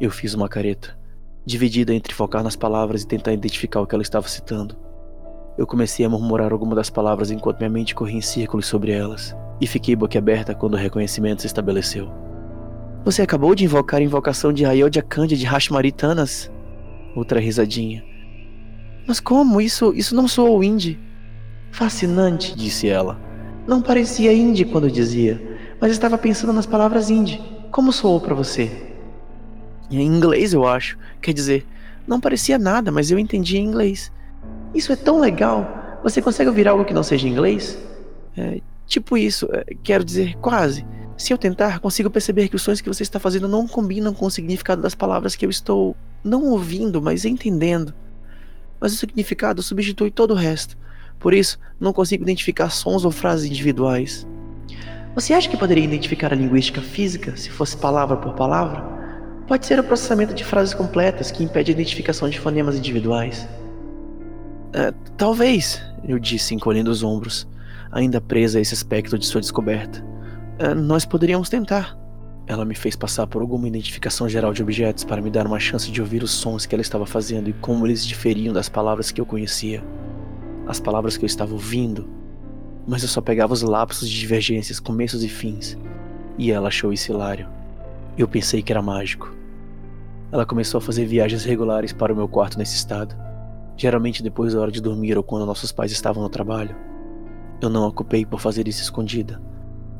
Eu 0.00 0.10
fiz 0.10 0.34
uma 0.34 0.48
careta, 0.48 0.96
dividida 1.44 1.92
entre 1.92 2.14
focar 2.14 2.44
nas 2.44 2.54
palavras 2.54 3.02
e 3.02 3.06
tentar 3.06 3.32
identificar 3.32 3.80
o 3.80 3.86
que 3.86 3.94
ela 3.94 4.02
estava 4.02 4.28
citando. 4.28 4.76
Eu 5.58 5.66
comecei 5.66 6.06
a 6.06 6.08
murmurar 6.08 6.52
algumas 6.52 6.76
das 6.76 6.90
palavras 6.90 7.30
enquanto 7.32 7.58
minha 7.58 7.70
mente 7.70 7.94
corria 7.94 8.18
em 8.18 8.20
círculos 8.20 8.66
sobre 8.66 8.92
elas, 8.92 9.34
e 9.60 9.66
fiquei 9.66 9.96
boquiaberta 9.96 10.54
quando 10.54 10.74
o 10.74 10.78
reconhecimento 10.78 11.40
se 11.40 11.48
estabeleceu. 11.48 12.10
Você 13.04 13.22
acabou 13.22 13.54
de 13.54 13.64
invocar 13.64 14.00
a 14.00 14.04
invocação 14.04 14.52
de 14.52 14.64
Ayodhya 14.64 15.02
Kandya 15.02 15.36
de 15.36 15.44
Hashmaritanas? 15.44 16.50
Outra 17.16 17.38
risadinha. 17.38 18.04
Mas 19.06 19.20
como? 19.20 19.60
Isso, 19.60 19.92
isso 19.94 20.14
não 20.14 20.26
soou 20.26 20.64
indie. 20.64 20.98
Fascinante, 21.74 22.54
disse 22.54 22.88
ela. 22.88 23.20
Não 23.66 23.82
parecia 23.82 24.32
indie 24.32 24.64
quando 24.64 24.88
dizia, 24.88 25.42
mas 25.80 25.90
estava 25.90 26.16
pensando 26.16 26.52
nas 26.52 26.66
palavras 26.66 27.10
indie. 27.10 27.42
Como 27.72 27.92
soou 27.92 28.20
para 28.20 28.32
você? 28.32 28.70
Em 29.90 30.06
inglês, 30.06 30.52
eu 30.52 30.64
acho. 30.64 30.96
Quer 31.20 31.32
dizer, 31.32 31.66
não 32.06 32.20
parecia 32.20 32.60
nada, 32.60 32.92
mas 32.92 33.10
eu 33.10 33.18
entendi 33.18 33.56
em 33.56 33.64
inglês. 33.64 34.12
Isso 34.72 34.92
é 34.92 34.96
tão 34.96 35.18
legal. 35.18 35.98
Você 36.04 36.22
consegue 36.22 36.48
ouvir 36.48 36.68
algo 36.68 36.84
que 36.84 36.94
não 36.94 37.02
seja 37.02 37.26
inglês? 37.26 37.76
É, 38.36 38.60
tipo 38.86 39.18
isso, 39.18 39.48
é, 39.52 39.74
quero 39.82 40.04
dizer, 40.04 40.36
quase. 40.36 40.86
Se 41.16 41.32
eu 41.32 41.38
tentar, 41.38 41.80
consigo 41.80 42.08
perceber 42.08 42.46
que 42.46 42.54
os 42.54 42.62
sonhos 42.62 42.80
que 42.80 42.88
você 42.88 43.02
está 43.02 43.18
fazendo 43.18 43.48
não 43.48 43.66
combinam 43.66 44.14
com 44.14 44.26
o 44.26 44.30
significado 44.30 44.80
das 44.80 44.94
palavras 44.94 45.34
que 45.34 45.44
eu 45.44 45.50
estou 45.50 45.96
não 46.22 46.44
ouvindo, 46.44 47.02
mas 47.02 47.24
entendendo. 47.24 47.92
Mas 48.80 48.92
o 48.92 48.96
significado 48.96 49.60
substitui 49.60 50.12
todo 50.12 50.34
o 50.34 50.36
resto. 50.36 50.83
Por 51.18 51.32
isso, 51.34 51.58
não 51.80 51.92
consigo 51.92 52.22
identificar 52.22 52.70
sons 52.70 53.04
ou 53.04 53.10
frases 53.10 53.50
individuais. 53.50 54.26
Você 55.14 55.32
acha 55.32 55.48
que 55.48 55.56
poderia 55.56 55.84
identificar 55.84 56.32
a 56.32 56.36
linguística 56.36 56.80
física 56.80 57.36
se 57.36 57.48
fosse 57.50 57.76
palavra 57.76 58.16
por 58.16 58.34
palavra? 58.34 58.84
Pode 59.46 59.66
ser 59.66 59.78
o 59.78 59.84
processamento 59.84 60.34
de 60.34 60.44
frases 60.44 60.74
completas 60.74 61.30
que 61.30 61.44
impede 61.44 61.70
a 61.70 61.74
identificação 61.74 62.28
de 62.28 62.40
fonemas 62.40 62.76
individuais. 62.76 63.48
É, 64.72 64.92
talvez, 65.16 65.80
eu 66.06 66.18
disse, 66.18 66.54
encolhendo 66.54 66.90
os 66.90 67.02
ombros, 67.02 67.46
ainda 67.92 68.20
presa 68.20 68.58
a 68.58 68.62
esse 68.62 68.74
aspecto 68.74 69.16
de 69.16 69.24
sua 69.24 69.40
descoberta. 69.40 70.04
É, 70.58 70.74
nós 70.74 71.04
poderíamos 71.04 71.48
tentar. 71.48 71.96
Ela 72.46 72.64
me 72.64 72.74
fez 72.74 72.96
passar 72.96 73.26
por 73.26 73.40
alguma 73.40 73.68
identificação 73.68 74.28
geral 74.28 74.52
de 74.52 74.62
objetos 74.62 75.04
para 75.04 75.22
me 75.22 75.30
dar 75.30 75.46
uma 75.46 75.60
chance 75.60 75.90
de 75.90 76.00
ouvir 76.00 76.22
os 76.22 76.30
sons 76.30 76.66
que 76.66 76.74
ela 76.74 76.82
estava 76.82 77.06
fazendo 77.06 77.48
e 77.48 77.52
como 77.54 77.86
eles 77.86 78.04
diferiam 78.04 78.52
das 78.52 78.68
palavras 78.68 79.12
que 79.12 79.20
eu 79.20 79.26
conhecia. 79.26 79.82
As 80.66 80.80
palavras 80.80 81.16
que 81.16 81.24
eu 81.24 81.26
estava 81.26 81.52
ouvindo 81.52 82.08
mas 82.86 83.02
eu 83.02 83.08
só 83.08 83.20
pegava 83.20 83.52
os 83.52 83.62
lapsos 83.62 84.08
de 84.08 84.18
divergências, 84.18 84.78
começos 84.78 85.24
e 85.24 85.28
fins, 85.28 85.78
e 86.36 86.50
ela 86.50 86.68
achou 86.68 86.92
isso 86.92 87.10
hilário. 87.10 87.48
Eu 88.16 88.28
pensei 88.28 88.62
que 88.62 88.72
era 88.72 88.82
mágico. 88.82 89.34
Ela 90.30 90.44
começou 90.44 90.78
a 90.78 90.82
fazer 90.82 91.06
viagens 91.06 91.44
regulares 91.44 91.92
para 91.92 92.12
o 92.12 92.16
meu 92.16 92.28
quarto 92.28 92.58
nesse 92.58 92.76
estado, 92.76 93.16
geralmente 93.76 94.22
depois 94.22 94.52
da 94.52 94.60
hora 94.60 94.70
de 94.70 94.82
dormir 94.82 95.16
ou 95.16 95.22
quando 95.22 95.46
nossos 95.46 95.72
pais 95.72 95.92
estavam 95.92 96.22
no 96.22 96.28
trabalho. 96.28 96.76
Eu 97.60 97.70
não 97.70 97.86
a 97.86 97.92
culpei 97.92 98.26
por 98.26 98.40
fazer 98.40 98.68
isso 98.68 98.82
escondida. 98.82 99.40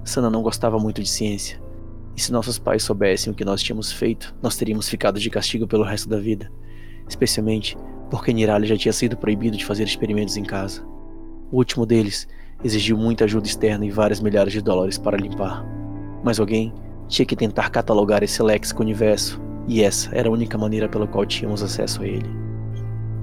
Sana 0.05 0.29
não 0.29 0.43
gostava 0.43 0.79
muito 0.79 1.03
de 1.03 1.09
ciência, 1.09 1.61
e 2.15 2.21
se 2.21 2.31
nossos 2.31 2.59
pais 2.59 2.85
soubessem 2.85 3.33
o 3.33 3.37
que 3.37 3.45
nós 3.45 3.63
tínhamos 3.63 3.91
feito, 3.91 4.35
nós 4.43 4.57
teríamos 4.57 4.89
ficado 4.89 5.19
de 5.19 5.31
castigo 5.31 5.67
pelo 5.67 5.85
resto 5.85 6.09
da 6.09 6.19
vida, 6.19 6.53
especialmente 7.09 7.77
porque 8.11 8.33
Nirali 8.33 8.67
já 8.67 8.77
tinha 8.77 8.93
sido 8.93 9.17
proibido 9.17 9.57
de 9.57 9.65
fazer 9.65 9.85
experimentos 9.85 10.37
em 10.37 10.43
casa. 10.43 10.85
O 11.51 11.59
último 11.59 11.87
deles 11.87 12.27
exigiu 12.63 12.97
muita 12.97 13.25
ajuda 13.25 13.47
externa 13.47 13.85
e 13.85 13.91
várias 13.91 14.21
milhares 14.21 14.53
de 14.53 14.61
dólares 14.61 14.99
para 14.99 15.17
limpar. 15.17 15.65
Mas 16.23 16.41
alguém 16.41 16.73
tinha 17.09 17.27
que 17.27 17.37
tentar 17.37 17.71
catalogar 17.71 18.23
esse 18.23 18.43
léxico 18.43 18.83
universo, 18.83 19.41
e 19.67 19.83
essa 19.83 20.15
era 20.15 20.29
a 20.29 20.33
única 20.33 20.59
maneira 20.59 20.89
pela 20.89 21.07
qual 21.07 21.25
tínhamos 21.27 21.63
acesso 21.63 22.03
a 22.03 22.07
ele. 22.07 22.29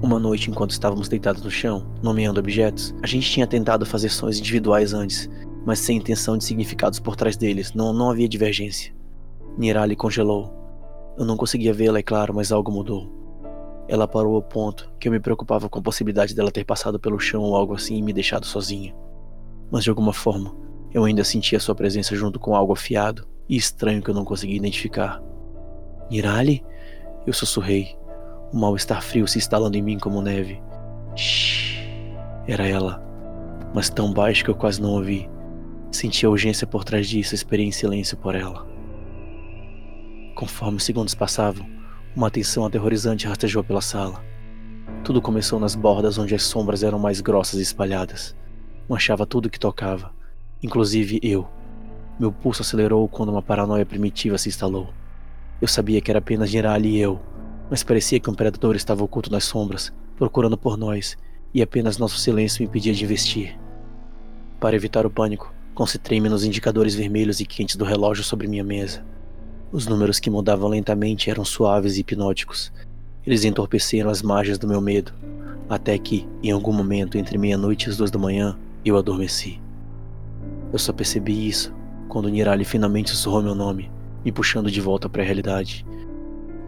Uma 0.02 0.18
noite, 0.18 0.50
enquanto 0.50 0.72
estávamos 0.72 1.08
deitados 1.08 1.42
no 1.42 1.50
chão, 1.50 1.86
nomeando 2.02 2.40
objetos, 2.40 2.94
a 3.02 3.06
gente 3.06 3.30
tinha 3.30 3.46
tentado 3.46 3.86
fazer 3.86 4.08
sons 4.08 4.38
individuais 4.38 4.92
antes, 4.92 5.30
mas 5.64 5.78
sem 5.78 5.98
intenção 5.98 6.36
de 6.36 6.44
significados 6.44 6.98
por 6.98 7.14
trás 7.14 7.36
deles, 7.36 7.72
não, 7.72 7.92
não 7.92 8.10
havia 8.10 8.28
divergência. 8.28 8.92
Nirali 9.56 9.94
congelou. 9.94 10.52
Eu 11.16 11.24
não 11.24 11.36
conseguia 11.36 11.72
vê-la, 11.72 12.00
é 12.00 12.02
claro, 12.02 12.34
mas 12.34 12.50
algo 12.50 12.72
mudou. 12.72 13.21
Ela 13.88 14.08
parou 14.08 14.36
ao 14.36 14.42
ponto 14.42 14.92
que 14.98 15.08
eu 15.08 15.12
me 15.12 15.20
preocupava 15.20 15.68
com 15.68 15.78
a 15.78 15.82
possibilidade 15.82 16.34
dela 16.34 16.50
ter 16.50 16.64
passado 16.64 16.98
pelo 16.98 17.18
chão 17.18 17.42
ou 17.42 17.56
algo 17.56 17.74
assim 17.74 17.96
e 17.96 18.02
me 18.02 18.12
deixado 18.12 18.46
sozinha 18.46 18.94
mas 19.72 19.84
de 19.84 19.90
alguma 19.90 20.12
forma 20.12 20.54
eu 20.92 21.02
ainda 21.04 21.24
sentia 21.24 21.58
sua 21.58 21.74
presença 21.74 22.14
junto 22.14 22.38
com 22.38 22.54
algo 22.54 22.74
afiado 22.74 23.26
e 23.48 23.56
estranho 23.56 24.02
que 24.02 24.10
eu 24.10 24.14
não 24.14 24.26
conseguia 24.26 24.56
identificar. 24.56 25.22
Irali? 26.10 26.62
Eu 27.26 27.32
sussurrei, 27.32 27.96
um 28.52 28.60
mal-estar 28.60 29.02
frio 29.02 29.26
se 29.26 29.38
instalando 29.38 29.78
em 29.78 29.80
mim 29.80 29.98
como 29.98 30.20
neve. 30.20 30.62
Shhh! 31.16 31.80
Era 32.46 32.68
ela, 32.68 33.02
mas 33.74 33.88
tão 33.88 34.12
baixo 34.12 34.44
que 34.44 34.50
eu 34.50 34.54
quase 34.54 34.82
não 34.82 34.90
ouvi. 34.90 35.30
Senti 35.90 36.26
a 36.26 36.30
urgência 36.30 36.66
por 36.66 36.84
trás 36.84 37.08
disso, 37.08 37.34
esperei 37.34 37.64
em 37.64 37.72
silêncio 37.72 38.18
por 38.18 38.34
ela. 38.34 38.66
Conforme 40.34 40.76
os 40.76 40.84
segundos 40.84 41.14
passavam, 41.14 41.66
uma 42.14 42.30
tensão 42.30 42.64
aterrorizante 42.64 43.26
rastejou 43.26 43.64
pela 43.64 43.80
sala. 43.80 44.22
Tudo 45.04 45.22
começou 45.22 45.58
nas 45.58 45.74
bordas 45.74 46.18
onde 46.18 46.34
as 46.34 46.42
sombras 46.42 46.82
eram 46.82 46.98
mais 46.98 47.20
grossas 47.20 47.58
e 47.60 47.62
espalhadas 47.62 48.34
manchava 48.88 49.26
tudo 49.26 49.50
que 49.50 49.58
tocava, 49.58 50.12
inclusive 50.62 51.18
eu. 51.22 51.48
Meu 52.18 52.30
pulso 52.30 52.62
acelerou 52.62 53.08
quando 53.08 53.30
uma 53.30 53.42
paranoia 53.42 53.86
primitiva 53.86 54.36
se 54.36 54.48
instalou. 54.48 54.90
Eu 55.60 55.68
sabia 55.68 56.00
que 56.00 56.10
era 56.10 56.18
apenas 56.18 56.50
Girali 56.50 56.90
e 56.90 56.98
eu, 56.98 57.20
mas 57.70 57.82
parecia 57.82 58.20
que 58.20 58.28
um 58.28 58.34
predador 58.34 58.76
estava 58.76 59.02
oculto 59.02 59.30
nas 59.30 59.44
sombras, 59.44 59.92
procurando 60.16 60.58
por 60.58 60.76
nós, 60.76 61.16
e 61.54 61.62
apenas 61.62 61.98
nosso 61.98 62.18
silêncio 62.18 62.62
me 62.62 62.68
impedia 62.68 62.92
de 62.92 63.04
investir. 63.04 63.58
Para 64.60 64.76
evitar 64.76 65.06
o 65.06 65.10
pânico, 65.10 65.52
concentrei-me 65.74 66.28
nos 66.28 66.44
indicadores 66.44 66.94
vermelhos 66.94 67.40
e 67.40 67.46
quentes 67.46 67.76
do 67.76 67.84
relógio 67.84 68.22
sobre 68.22 68.46
minha 68.46 68.64
mesa. 68.64 69.04
Os 69.72 69.86
números 69.86 70.20
que 70.20 70.28
mudavam 70.28 70.68
lentamente 70.68 71.30
eram 71.30 71.46
suaves 71.46 71.96
e 71.96 72.00
hipnóticos. 72.00 72.70
Eles 73.26 73.42
entorpeceram 73.42 74.10
as 74.10 74.20
margens 74.20 74.58
do 74.58 74.68
meu 74.68 74.82
medo, 74.82 75.14
até 75.66 75.96
que, 75.96 76.28
em 76.42 76.50
algum 76.50 76.74
momento 76.74 77.16
entre 77.16 77.38
meia-noite 77.38 77.86
e 77.86 77.90
as 77.90 77.96
duas 77.96 78.10
da 78.10 78.18
manhã, 78.18 78.58
eu 78.84 78.98
adormeci. 78.98 79.58
Eu 80.70 80.78
só 80.78 80.92
percebi 80.92 81.48
isso 81.48 81.72
quando 82.06 82.28
Nirali 82.28 82.66
finalmente 82.66 83.08
sussurrou 83.08 83.42
meu 83.42 83.54
nome, 83.54 83.90
me 84.22 84.30
puxando 84.30 84.70
de 84.70 84.78
volta 84.78 85.08
para 85.08 85.22
a 85.22 85.24
realidade. 85.24 85.86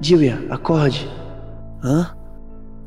Julia, 0.01 0.43
acorde! 0.49 1.07
Hã? 1.83 2.17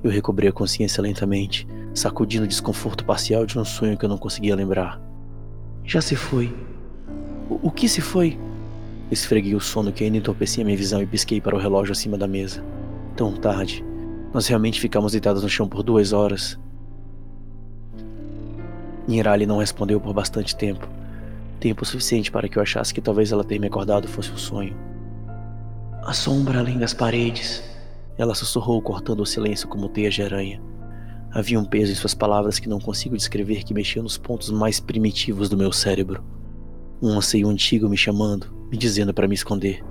Eu 0.04 0.10
recobrei 0.10 0.50
a 0.50 0.54
consciência 0.54 1.00
lentamente, 1.00 1.68
sacudindo 1.94 2.46
o 2.46 2.48
desconforto 2.48 3.06
parcial 3.06 3.46
de 3.46 3.60
um 3.60 3.64
sonho 3.64 3.96
que 3.96 4.04
eu 4.04 4.10
não 4.10 4.18
conseguia 4.18 4.56
lembrar. 4.56 5.00
Já 5.84 6.02
se 6.02 6.16
foi. 6.16 6.56
O, 7.48 7.68
o 7.68 7.72
que 7.72 7.88
se 7.88 8.02
foi? 8.02 8.40
Esfreguei 9.10 9.56
o 9.56 9.60
sono 9.60 9.92
que 9.92 10.04
ainda 10.04 10.18
entorpecia 10.18 10.66
minha 10.66 10.76
visão 10.76 11.02
e 11.02 11.06
pisquei 11.06 11.40
para 11.40 11.56
o 11.56 11.60
relógio 11.60 11.94
acima 11.94 12.18
da 12.18 12.28
mesa. 12.28 12.64
Tão 13.16 13.34
tarde. 13.34 13.84
Nós 14.34 14.48
realmente 14.48 14.82
ficamos 14.82 15.14
deitados 15.14 15.44
no 15.44 15.50
chão 15.50 15.68
por 15.68 15.82
duas 15.82 16.12
horas. 16.12 16.60
Nirali 19.08 19.46
não 19.46 19.60
respondeu 19.60 20.02
por 20.02 20.14
bastante 20.14 20.56
tempo. 20.56 20.88
Tempo 21.60 21.86
suficiente 21.86 22.30
para 22.30 22.50
que 22.50 22.58
eu 22.58 22.62
achasse 22.62 22.94
que 22.94 23.02
talvez 23.02 23.32
ela 23.32 23.44
ter 23.44 23.60
me 23.60 23.68
acordado 23.68 24.08
fosse 24.08 24.32
um 24.32 24.38
sonho. 24.38 24.76
A 26.04 26.12
sombra 26.14 26.60
além 26.60 26.78
das 26.78 26.94
paredes. 26.94 27.64
Ela 28.18 28.36
sussurrou, 28.36 28.82
cortando 28.82 29.22
o 29.22 29.26
silêncio 29.26 29.68
como 29.70 29.88
teia 29.88 30.10
de 30.10 30.22
aranha. 30.22 30.62
Havia 31.32 31.60
um 31.60 31.66
peso 31.66 31.92
em 31.92 31.96
suas 31.96 32.14
palavras 32.14 32.60
que 32.60 32.68
não 32.68 32.80
consigo 32.80 33.16
descrever 33.16 33.64
que 33.64 33.74
mexia 33.74 34.02
nos 34.02 34.18
pontos 34.18 34.50
mais 34.50 34.80
primitivos 34.80 35.50
do 35.50 35.58
meu 35.58 35.72
cérebro. 35.72 36.24
Um 37.02 37.12
anseio 37.12 37.48
antigo 37.48 37.88
me 37.88 37.98
chamando, 37.98 38.57
me 38.72 38.78
dizendo 38.78 39.14
para 39.14 39.28
me 39.28 39.36
esconder. 39.36 39.84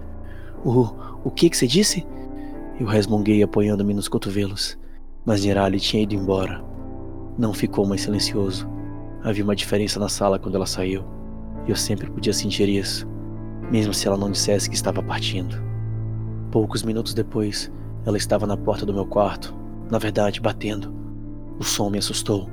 O, 0.64 0.88
o 1.24 1.30
que 1.30 1.48
que 1.50 1.56
você 1.56 1.66
disse? 1.66 2.06
Eu 2.78 2.86
resmunguei 2.86 3.42
apoiando-me 3.42 3.94
nos 3.94 4.08
cotovelos, 4.08 4.78
mas 5.24 5.44
Nirali 5.44 5.80
tinha 5.80 6.02
ido 6.02 6.14
embora. 6.14 6.62
Não 7.38 7.54
ficou 7.54 7.86
mais 7.86 8.02
silencioso. 8.02 8.68
Havia 9.22 9.44
uma 9.44 9.56
diferença 9.56 9.98
na 9.98 10.08
sala 10.08 10.38
quando 10.38 10.54
ela 10.54 10.66
saiu, 10.66 11.04
e 11.66 11.70
eu 11.70 11.76
sempre 11.76 12.10
podia 12.10 12.32
sentir 12.32 12.68
isso, 12.68 13.06
mesmo 13.70 13.92
se 13.92 14.06
ela 14.06 14.16
não 14.16 14.30
dissesse 14.30 14.68
que 14.68 14.76
estava 14.76 15.02
partindo. 15.02 15.56
Poucos 16.50 16.82
minutos 16.82 17.12
depois, 17.12 17.72
ela 18.04 18.16
estava 18.16 18.46
na 18.46 18.56
porta 18.56 18.86
do 18.86 18.94
meu 18.94 19.06
quarto, 19.06 19.54
na 19.90 19.98
verdade, 19.98 20.40
batendo. 20.40 20.94
O 21.58 21.64
som 21.64 21.90
me 21.90 21.98
assustou, 21.98 22.48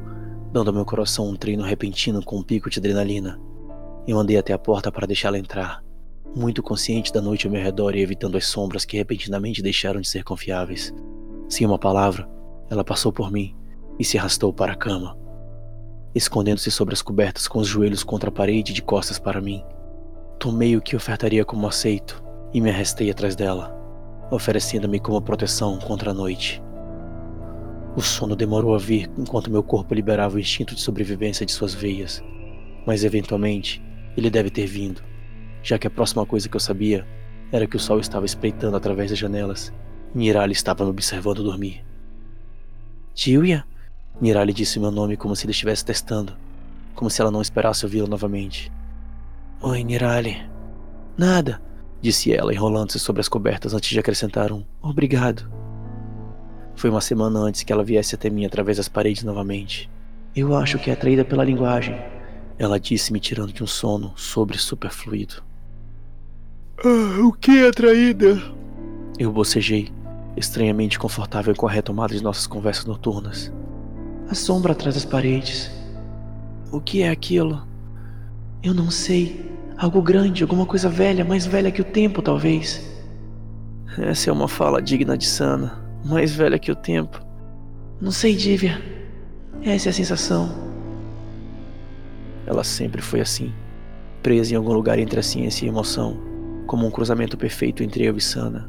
dando 0.51 0.69
ao 0.69 0.73
meu 0.73 0.85
coração 0.85 1.29
um 1.29 1.35
treino 1.35 1.63
repentino 1.63 2.23
com 2.23 2.37
um 2.37 2.43
pico 2.43 2.69
de 2.69 2.79
adrenalina. 2.79 3.39
Eu 4.07 4.17
andei 4.17 4.37
até 4.37 4.53
a 4.53 4.57
porta 4.57 4.91
para 4.91 5.05
deixá-la 5.05 5.37
entrar, 5.37 5.83
muito 6.35 6.63
consciente 6.63 7.11
da 7.13 7.21
noite 7.21 7.45
ao 7.45 7.53
meu 7.53 7.61
redor 7.61 7.95
e 7.95 8.01
evitando 8.01 8.37
as 8.37 8.45
sombras 8.45 8.85
que 8.85 8.97
repentinamente 8.97 9.61
deixaram 9.61 10.01
de 10.01 10.07
ser 10.07 10.23
confiáveis. 10.23 10.93
Sem 11.47 11.65
uma 11.65 11.79
palavra, 11.79 12.27
ela 12.69 12.83
passou 12.83 13.11
por 13.11 13.31
mim 13.31 13.55
e 13.99 14.03
se 14.03 14.17
arrastou 14.17 14.51
para 14.51 14.73
a 14.73 14.77
cama 14.77 15.23
escondendo-se 16.15 16.69
sobre 16.69 16.93
as 16.93 17.01
cobertas 17.01 17.47
com 17.47 17.59
os 17.59 17.67
joelhos 17.67 18.03
contra 18.03 18.29
a 18.29 18.31
parede 18.31 18.73
de 18.73 18.81
costas 18.81 19.17
para 19.17 19.41
mim. 19.41 19.63
Tomei 20.39 20.77
o 20.77 20.81
que 20.81 20.95
ofertaria 20.95 21.43
como 21.43 21.67
aceito 21.67 22.23
e 22.53 22.61
me 22.61 22.69
arrastei 22.69 23.09
atrás 23.09 23.35
dela, 23.35 23.75
oferecendo-me 24.29 24.99
como 24.99 25.21
proteção 25.21 25.79
contra 25.79 26.11
a 26.11 26.13
noite. 26.13 26.61
O 27.95 28.01
sono 28.01 28.35
demorou 28.35 28.75
a 28.75 28.77
vir 28.77 29.09
enquanto 29.17 29.51
meu 29.51 29.63
corpo 29.63 29.93
liberava 29.93 30.35
o 30.35 30.39
instinto 30.39 30.75
de 30.75 30.81
sobrevivência 30.81 31.45
de 31.45 31.51
suas 31.51 31.73
veias, 31.73 32.23
mas 32.85 33.03
eventualmente 33.03 33.81
ele 34.15 34.29
deve 34.29 34.49
ter 34.49 34.65
vindo, 34.65 35.01
já 35.63 35.79
que 35.79 35.87
a 35.87 35.89
próxima 35.89 36.25
coisa 36.25 36.47
que 36.47 36.55
eu 36.55 36.59
sabia 36.59 37.07
era 37.51 37.65
que 37.65 37.77
o 37.77 37.79
sol 37.79 37.99
estava 37.99 38.25
espreitando 38.25 38.75
através 38.75 39.09
das 39.09 39.17
janelas 39.17 39.73
Mirali 40.13 40.51
estava 40.51 40.83
me 40.83 40.91
observando 40.91 41.43
dormir. 41.43 41.83
Julia? 43.15 43.65
Mirali 44.21 44.53
disse 44.53 44.79
meu 44.79 44.91
nome 44.91 45.17
como 45.17 45.35
se 45.35 45.45
ele 45.45 45.51
estivesse 45.51 45.83
testando, 45.83 46.33
como 46.93 47.09
se 47.09 47.19
ela 47.19 47.31
não 47.31 47.41
esperasse 47.41 47.83
ouvi-lo 47.83 48.07
novamente. 48.07 48.71
Oi, 49.59 49.83
Nirali. 49.83 50.37
Nada, 51.17 51.59
disse 51.99 52.31
ela, 52.31 52.53
enrolando-se 52.53 52.99
sobre 52.99 53.21
as 53.21 53.27
cobertas 53.27 53.73
antes 53.73 53.89
de 53.89 53.99
acrescentar 53.99 54.51
um 54.51 54.63
obrigado. 54.81 55.51
Foi 56.75 56.91
uma 56.91 57.01
semana 57.01 57.39
antes 57.39 57.63
que 57.63 57.73
ela 57.73 57.83
viesse 57.83 58.13
até 58.13 58.29
mim 58.29 58.45
através 58.45 58.77
das 58.77 58.87
paredes 58.87 59.23
novamente. 59.23 59.89
Eu 60.35 60.55
acho 60.55 60.77
que 60.77 60.91
é 60.91 60.93
atraída 60.93 61.25
pela 61.25 61.43
linguagem, 61.43 61.95
ela 62.59 62.79
disse, 62.79 63.11
me 63.11 63.19
tirando 63.19 63.51
de 63.51 63.63
um 63.63 63.67
sono 63.67 64.13
sobre 64.15 64.59
superfluido. 64.59 65.43
Ah, 66.85 67.25
o 67.25 67.31
que, 67.31 67.65
atraída? 67.65 68.41
Eu 69.17 69.31
bocejei, 69.31 69.89
estranhamente 70.35 70.99
confortável 70.99 71.55
com 71.55 71.65
a 71.65 71.71
retomada 71.71 72.13
de 72.13 72.21
nossas 72.21 72.45
conversas 72.45 72.83
noturnas. 72.83 73.53
A 74.29 74.35
sombra 74.35 74.73
atrás 74.73 74.95
das 74.95 75.05
paredes. 75.05 75.71
O 76.73 76.81
que 76.81 77.01
é 77.01 77.09
aquilo? 77.09 77.65
Eu 78.61 78.73
não 78.73 78.91
sei. 78.91 79.49
Algo 79.77 80.01
grande, 80.01 80.43
alguma 80.43 80.65
coisa 80.65 80.89
velha, 80.89 81.23
mais 81.23 81.45
velha 81.45 81.71
que 81.71 81.81
o 81.81 81.85
tempo, 81.85 82.21
talvez. 82.21 82.85
Essa 83.97 84.29
é 84.29 84.33
uma 84.33 84.49
fala 84.49 84.81
digna 84.81 85.17
de 85.17 85.25
Sana. 85.25 85.81
Mais 86.03 86.33
velha 86.33 86.59
que 86.59 86.69
o 86.69 86.75
tempo. 86.75 87.25
Não 88.01 88.11
sei, 88.11 88.35
Divya. 88.35 88.81
Essa 89.61 89.87
é 89.87 89.91
a 89.91 89.93
sensação. 89.93 90.53
Ela 92.45 92.65
sempre 92.65 93.01
foi 93.01 93.21
assim, 93.21 93.53
presa 94.21 94.53
em 94.53 94.57
algum 94.57 94.73
lugar 94.73 94.99
entre 94.99 95.21
a 95.21 95.23
ciência 95.23 95.63
e 95.63 95.69
a 95.69 95.71
emoção, 95.71 96.32
como 96.73 96.87
um 96.87 96.89
cruzamento 96.89 97.37
perfeito 97.37 97.83
entre 97.83 98.03
eu 98.03 98.17
e 98.17 98.19
Sana. 98.19 98.67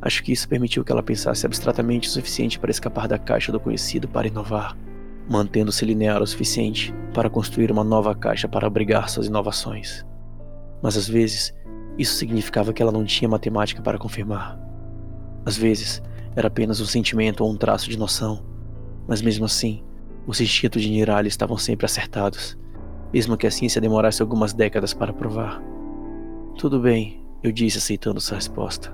Acho 0.00 0.24
que 0.24 0.32
isso 0.32 0.48
permitiu 0.48 0.82
que 0.82 0.90
ela 0.90 1.04
pensasse 1.04 1.46
abstratamente 1.46 2.08
o 2.08 2.10
suficiente 2.10 2.58
para 2.58 2.72
escapar 2.72 3.06
da 3.06 3.16
caixa 3.16 3.52
do 3.52 3.60
conhecido 3.60 4.08
para 4.08 4.26
inovar, 4.26 4.76
mantendo-se 5.30 5.84
linear 5.84 6.20
o 6.20 6.26
suficiente 6.26 6.92
para 7.14 7.30
construir 7.30 7.70
uma 7.70 7.84
nova 7.84 8.12
caixa 8.12 8.48
para 8.48 8.66
abrigar 8.66 9.08
suas 9.08 9.28
inovações. 9.28 10.04
Mas 10.82 10.96
às 10.96 11.08
vezes, 11.08 11.54
isso 11.96 12.16
significava 12.16 12.72
que 12.72 12.82
ela 12.82 12.90
não 12.90 13.04
tinha 13.04 13.28
matemática 13.28 13.80
para 13.80 13.98
confirmar. 13.98 14.58
Às 15.46 15.56
vezes, 15.56 16.02
era 16.34 16.48
apenas 16.48 16.80
um 16.80 16.86
sentimento 16.86 17.44
ou 17.44 17.52
um 17.52 17.56
traço 17.56 17.88
de 17.88 17.96
noção, 17.96 18.44
mas 19.06 19.22
mesmo 19.22 19.44
assim, 19.44 19.84
os 20.26 20.40
instintos 20.40 20.82
de 20.82 20.90
Nirali 20.90 21.28
estavam 21.28 21.56
sempre 21.56 21.86
acertados, 21.86 22.58
mesmo 23.14 23.36
que 23.36 23.46
a 23.46 23.50
ciência 23.52 23.80
demorasse 23.80 24.20
algumas 24.20 24.52
décadas 24.52 24.92
para 24.92 25.12
provar. 25.12 25.62
Tudo 26.56 26.78
bem, 26.78 27.20
eu 27.42 27.50
disse 27.50 27.78
aceitando 27.78 28.20
sua 28.20 28.36
resposta. 28.36 28.92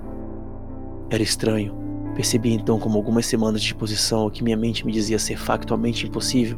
Era 1.09 1.21
estranho. 1.21 1.77
Percebi 2.15 2.53
então 2.53 2.79
como 2.79 2.97
algumas 2.97 3.25
semanas 3.25 3.61
de 3.61 3.67
exposição 3.67 4.21
ao 4.21 4.31
que 4.31 4.43
minha 4.43 4.57
mente 4.57 4.85
me 4.85 4.91
dizia 4.91 5.19
ser 5.19 5.37
factualmente 5.37 6.07
impossível 6.07 6.57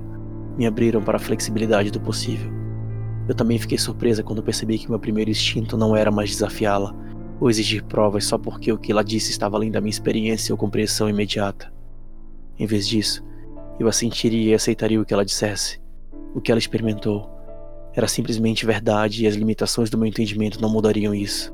me 0.57 0.65
abriram 0.65 1.01
para 1.01 1.17
a 1.17 1.19
flexibilidade 1.19 1.91
do 1.91 1.99
possível. 1.99 2.51
Eu 3.27 3.35
também 3.35 3.57
fiquei 3.57 3.77
surpresa 3.77 4.23
quando 4.23 4.43
percebi 4.43 4.77
que 4.77 4.89
meu 4.89 4.99
primeiro 4.99 5.31
instinto 5.31 5.77
não 5.77 5.95
era 5.95 6.11
mais 6.11 6.29
desafiá-la 6.29 6.93
ou 7.39 7.49
exigir 7.49 7.83
provas 7.83 8.25
só 8.25 8.37
porque 8.37 8.71
o 8.71 8.77
que 8.77 8.91
ela 8.91 9.03
disse 9.03 9.31
estava 9.31 9.57
além 9.57 9.71
da 9.71 9.81
minha 9.81 9.89
experiência 9.89 10.53
ou 10.53 10.57
compreensão 10.57 11.09
imediata. 11.09 11.73
Em 12.59 12.65
vez 12.65 12.87
disso, 12.87 13.23
eu 13.79 13.87
a 13.87 13.91
sentiria 13.91 14.51
e 14.51 14.53
aceitaria 14.53 15.01
o 15.01 15.05
que 15.05 15.13
ela 15.13 15.25
dissesse. 15.25 15.81
O 16.35 16.41
que 16.41 16.51
ela 16.51 16.59
experimentou 16.59 17.29
era 17.93 18.07
simplesmente 18.07 18.65
verdade 18.65 19.23
e 19.23 19.27
as 19.27 19.35
limitações 19.35 19.89
do 19.89 19.97
meu 19.97 20.07
entendimento 20.07 20.61
não 20.61 20.69
mudariam 20.69 21.13
isso. 21.13 21.53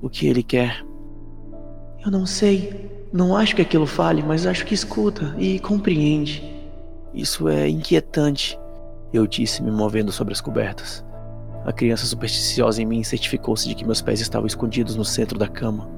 O 0.00 0.08
que 0.08 0.26
ele 0.26 0.42
quer 0.42 0.84
eu 2.04 2.10
não 2.10 2.26
sei. 2.26 2.90
Não 3.10 3.34
acho 3.34 3.56
que 3.56 3.62
aquilo 3.62 3.86
fale, 3.86 4.22
mas 4.22 4.46
acho 4.46 4.66
que 4.66 4.74
escuta 4.74 5.34
e 5.38 5.58
compreende. 5.58 6.42
Isso 7.14 7.48
é 7.48 7.66
inquietante, 7.66 8.58
eu 9.12 9.26
disse, 9.26 9.62
me 9.62 9.70
movendo 9.70 10.12
sobre 10.12 10.34
as 10.34 10.40
cobertas. 10.40 11.02
A 11.64 11.72
criança 11.72 12.04
supersticiosa 12.04 12.82
em 12.82 12.84
mim 12.84 13.02
certificou-se 13.02 13.66
de 13.66 13.74
que 13.74 13.86
meus 13.86 14.02
pés 14.02 14.20
estavam 14.20 14.46
escondidos 14.46 14.96
no 14.96 15.04
centro 15.04 15.38
da 15.38 15.48
cama, 15.48 15.88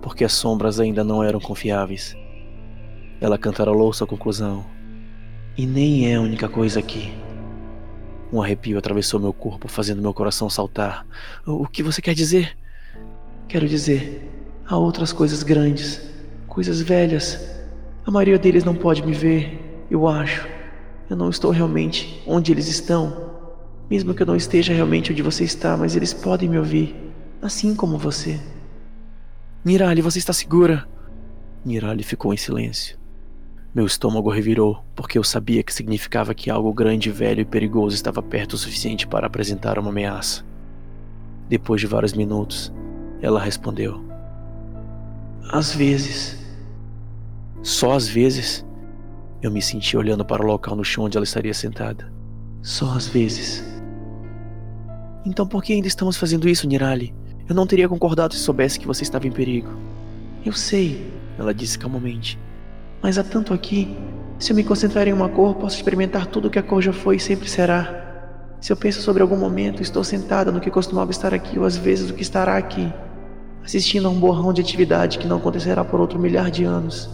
porque 0.00 0.24
as 0.24 0.32
sombras 0.32 0.80
ainda 0.80 1.04
não 1.04 1.22
eram 1.22 1.38
confiáveis. 1.40 2.16
Ela 3.20 3.36
cantarolou 3.36 3.92
sua 3.92 4.06
conclusão. 4.06 4.64
E 5.58 5.66
nem 5.66 6.10
é 6.10 6.14
a 6.14 6.20
única 6.20 6.48
coisa 6.48 6.78
aqui. 6.80 7.12
Um 8.32 8.40
arrepio 8.40 8.78
atravessou 8.78 9.20
meu 9.20 9.32
corpo, 9.32 9.68
fazendo 9.68 10.00
meu 10.00 10.14
coração 10.14 10.48
saltar. 10.48 11.06
O 11.46 11.66
que 11.66 11.82
você 11.82 12.00
quer 12.00 12.14
dizer? 12.14 12.56
Quero 13.46 13.68
dizer, 13.68 14.32
Há 14.72 14.76
outras 14.78 15.12
coisas 15.12 15.42
grandes, 15.42 16.00
coisas 16.46 16.80
velhas. 16.80 17.38
A 18.06 18.10
maioria 18.10 18.38
deles 18.38 18.64
não 18.64 18.74
pode 18.74 19.04
me 19.04 19.12
ver, 19.12 19.84
eu 19.90 20.08
acho. 20.08 20.48
Eu 21.10 21.16
não 21.16 21.28
estou 21.28 21.50
realmente 21.50 22.22
onde 22.26 22.52
eles 22.52 22.68
estão. 22.68 23.30
Mesmo 23.90 24.14
que 24.14 24.22
eu 24.22 24.26
não 24.26 24.34
esteja 24.34 24.72
realmente 24.72 25.12
onde 25.12 25.20
você 25.20 25.44
está, 25.44 25.76
mas 25.76 25.94
eles 25.94 26.14
podem 26.14 26.48
me 26.48 26.56
ouvir, 26.56 26.96
assim 27.42 27.74
como 27.74 27.98
você. 27.98 28.40
Mirali, 29.62 30.00
você 30.00 30.18
está 30.18 30.32
segura? 30.32 30.88
Mirali 31.64 32.02
ficou 32.02 32.32
em 32.32 32.38
silêncio. 32.38 33.01
Meu 33.74 33.86
estômago 33.86 34.30
revirou, 34.30 34.84
porque 34.94 35.18
eu 35.18 35.24
sabia 35.24 35.62
que 35.62 35.72
significava 35.72 36.34
que 36.34 36.50
algo 36.50 36.72
grande, 36.74 37.10
velho 37.10 37.40
e 37.40 37.44
perigoso 37.44 37.94
estava 37.94 38.22
perto 38.22 38.52
o 38.52 38.58
suficiente 38.58 39.06
para 39.06 39.26
apresentar 39.26 39.78
uma 39.78 39.88
ameaça. 39.88 40.44
Depois 41.48 41.80
de 41.80 41.86
vários 41.86 42.12
minutos, 42.12 42.70
ela 43.22 43.40
respondeu: 43.40 44.12
às 45.50 45.74
vezes. 45.74 46.38
Só 47.62 47.92
às 47.92 48.08
vezes. 48.08 48.64
Eu 49.42 49.50
me 49.50 49.60
senti 49.60 49.96
olhando 49.96 50.24
para 50.24 50.42
o 50.42 50.46
local 50.46 50.76
no 50.76 50.84
chão 50.84 51.04
onde 51.04 51.16
ela 51.16 51.24
estaria 51.24 51.52
sentada. 51.52 52.12
Só 52.62 52.92
às 52.92 53.06
vezes. 53.08 53.64
Então 55.26 55.46
por 55.46 55.62
que 55.62 55.72
ainda 55.72 55.88
estamos 55.88 56.16
fazendo 56.16 56.48
isso, 56.48 56.66
Nirali? 56.66 57.14
Eu 57.48 57.54
não 57.54 57.66
teria 57.66 57.88
concordado 57.88 58.34
se 58.34 58.40
soubesse 58.40 58.78
que 58.78 58.86
você 58.86 59.02
estava 59.02 59.26
em 59.26 59.32
perigo. 59.32 59.70
Eu 60.44 60.52
sei, 60.52 61.10
ela 61.38 61.52
disse 61.52 61.78
calmamente. 61.78 62.38
Mas 63.02 63.18
há 63.18 63.24
tanto 63.24 63.52
aqui. 63.52 63.96
Se 64.38 64.52
eu 64.52 64.56
me 64.56 64.64
concentrar 64.64 65.08
em 65.08 65.12
uma 65.12 65.28
cor, 65.28 65.56
posso 65.56 65.76
experimentar 65.76 66.26
tudo 66.26 66.48
o 66.48 66.50
que 66.50 66.58
a 66.58 66.62
cor 66.62 66.80
já 66.80 66.92
foi 66.92 67.16
e 67.16 67.20
sempre 67.20 67.48
será. 67.48 68.00
Se 68.60 68.72
eu 68.72 68.76
penso 68.76 69.02
sobre 69.02 69.22
algum 69.22 69.36
momento, 69.36 69.82
estou 69.82 70.04
sentada 70.04 70.52
no 70.52 70.60
que 70.60 70.70
costumava 70.70 71.10
estar 71.10 71.34
aqui 71.34 71.58
ou 71.58 71.64
às 71.64 71.76
vezes 71.76 72.10
o 72.10 72.14
que 72.14 72.22
estará 72.22 72.56
aqui 72.56 72.92
assistindo 73.64 74.08
a 74.08 74.10
um 74.10 74.18
borrão 74.18 74.52
de 74.52 74.60
atividade 74.60 75.18
que 75.18 75.26
não 75.26 75.36
acontecerá 75.36 75.84
por 75.84 76.00
outro 76.00 76.18
milhar 76.18 76.50
de 76.50 76.64
anos. 76.64 77.08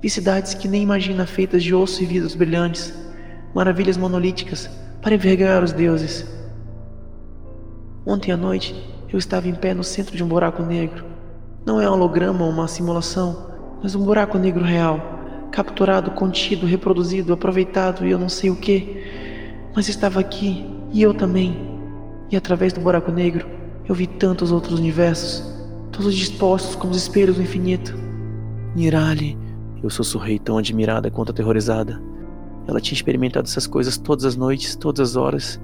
Vi 0.00 0.10
cidades 0.10 0.54
que 0.54 0.68
nem 0.68 0.82
imagina 0.82 1.26
feitas 1.26 1.62
de 1.62 1.74
osso 1.74 2.02
e 2.02 2.06
vidros 2.06 2.34
brilhantes, 2.34 2.94
maravilhas 3.54 3.96
monolíticas 3.96 4.70
para 5.02 5.14
envergonhar 5.14 5.62
os 5.64 5.72
deuses. 5.72 6.26
Ontem 8.06 8.30
à 8.30 8.36
noite 8.36 8.74
eu 9.12 9.18
estava 9.18 9.48
em 9.48 9.54
pé 9.54 9.74
no 9.74 9.82
centro 9.82 10.16
de 10.16 10.22
um 10.22 10.28
buraco 10.28 10.62
negro. 10.62 11.04
Não 11.66 11.80
é 11.80 11.88
um 11.88 11.94
holograma 11.94 12.44
ou 12.44 12.50
uma 12.50 12.68
simulação, 12.68 13.47
mas 13.82 13.94
um 13.94 14.04
buraco 14.04 14.38
negro 14.38 14.64
real, 14.64 15.00
capturado, 15.50 16.10
contido, 16.12 16.66
reproduzido, 16.66 17.32
aproveitado 17.32 18.06
e 18.06 18.10
eu 18.10 18.18
não 18.18 18.28
sei 18.28 18.50
o 18.50 18.56
que. 18.56 19.04
Mas 19.74 19.88
estava 19.88 20.20
aqui 20.20 20.64
e 20.92 21.02
eu 21.02 21.14
também. 21.14 21.56
E 22.30 22.36
através 22.36 22.72
do 22.72 22.80
buraco 22.80 23.10
negro 23.10 23.46
eu 23.88 23.94
vi 23.94 24.06
tantos 24.06 24.52
outros 24.52 24.78
universos, 24.78 25.42
todos 25.90 26.14
dispostos 26.14 26.76
como 26.76 26.92
os 26.92 26.98
espelhos 26.98 27.36
do 27.36 27.42
infinito. 27.42 27.96
Nirali, 28.74 29.38
eu 29.82 29.88
sussurrei 29.88 30.38
tão 30.38 30.58
admirada 30.58 31.10
quanto 31.10 31.30
aterrorizada. 31.30 32.00
Ela 32.66 32.80
tinha 32.80 32.96
experimentado 32.96 33.48
essas 33.48 33.66
coisas 33.66 33.96
todas 33.96 34.24
as 34.24 34.36
noites, 34.36 34.76
todas 34.76 35.10
as 35.10 35.16
horas, 35.16 35.60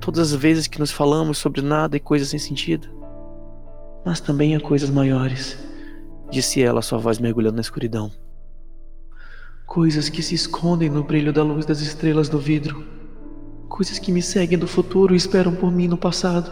todas 0.00 0.32
as 0.32 0.38
vezes 0.38 0.68
que 0.68 0.78
nos 0.78 0.92
falamos 0.92 1.38
sobre 1.38 1.60
nada 1.60 1.96
e 1.96 2.00
coisas 2.00 2.28
sem 2.28 2.38
sentido. 2.38 2.88
Mas 4.04 4.20
também 4.20 4.54
há 4.54 4.60
coisas 4.60 4.88
maiores, 4.88 5.58
disse 6.30 6.62
ela, 6.62 6.82
sua 6.82 6.98
voz 6.98 7.18
mergulhando 7.18 7.56
na 7.56 7.60
escuridão. 7.60 8.10
Coisas 9.66 10.08
que 10.08 10.22
se 10.22 10.34
escondem 10.34 10.88
no 10.88 11.02
brilho 11.02 11.32
da 11.32 11.42
luz 11.42 11.66
das 11.66 11.80
estrelas 11.80 12.28
do 12.28 12.38
vidro. 12.38 12.84
Coisas 13.68 13.98
que 13.98 14.12
me 14.12 14.22
seguem 14.22 14.58
do 14.58 14.66
futuro 14.66 15.14
e 15.14 15.16
esperam 15.16 15.54
por 15.54 15.70
mim 15.70 15.88
no 15.88 15.96
passado. 15.96 16.50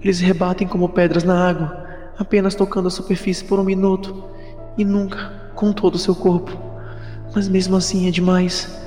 Eles 0.00 0.20
rebatem 0.20 0.66
como 0.66 0.88
pedras 0.88 1.24
na 1.24 1.48
água, 1.48 1.84
apenas 2.18 2.54
tocando 2.54 2.88
a 2.88 2.90
superfície 2.90 3.44
por 3.44 3.58
um 3.58 3.64
minuto 3.64 4.24
e 4.78 4.84
nunca 4.84 5.52
com 5.54 5.72
todo 5.72 5.96
o 5.96 5.98
seu 5.98 6.14
corpo. 6.14 6.56
Mas 7.34 7.48
mesmo 7.48 7.76
assim 7.76 8.08
é 8.08 8.10
demais. 8.10 8.80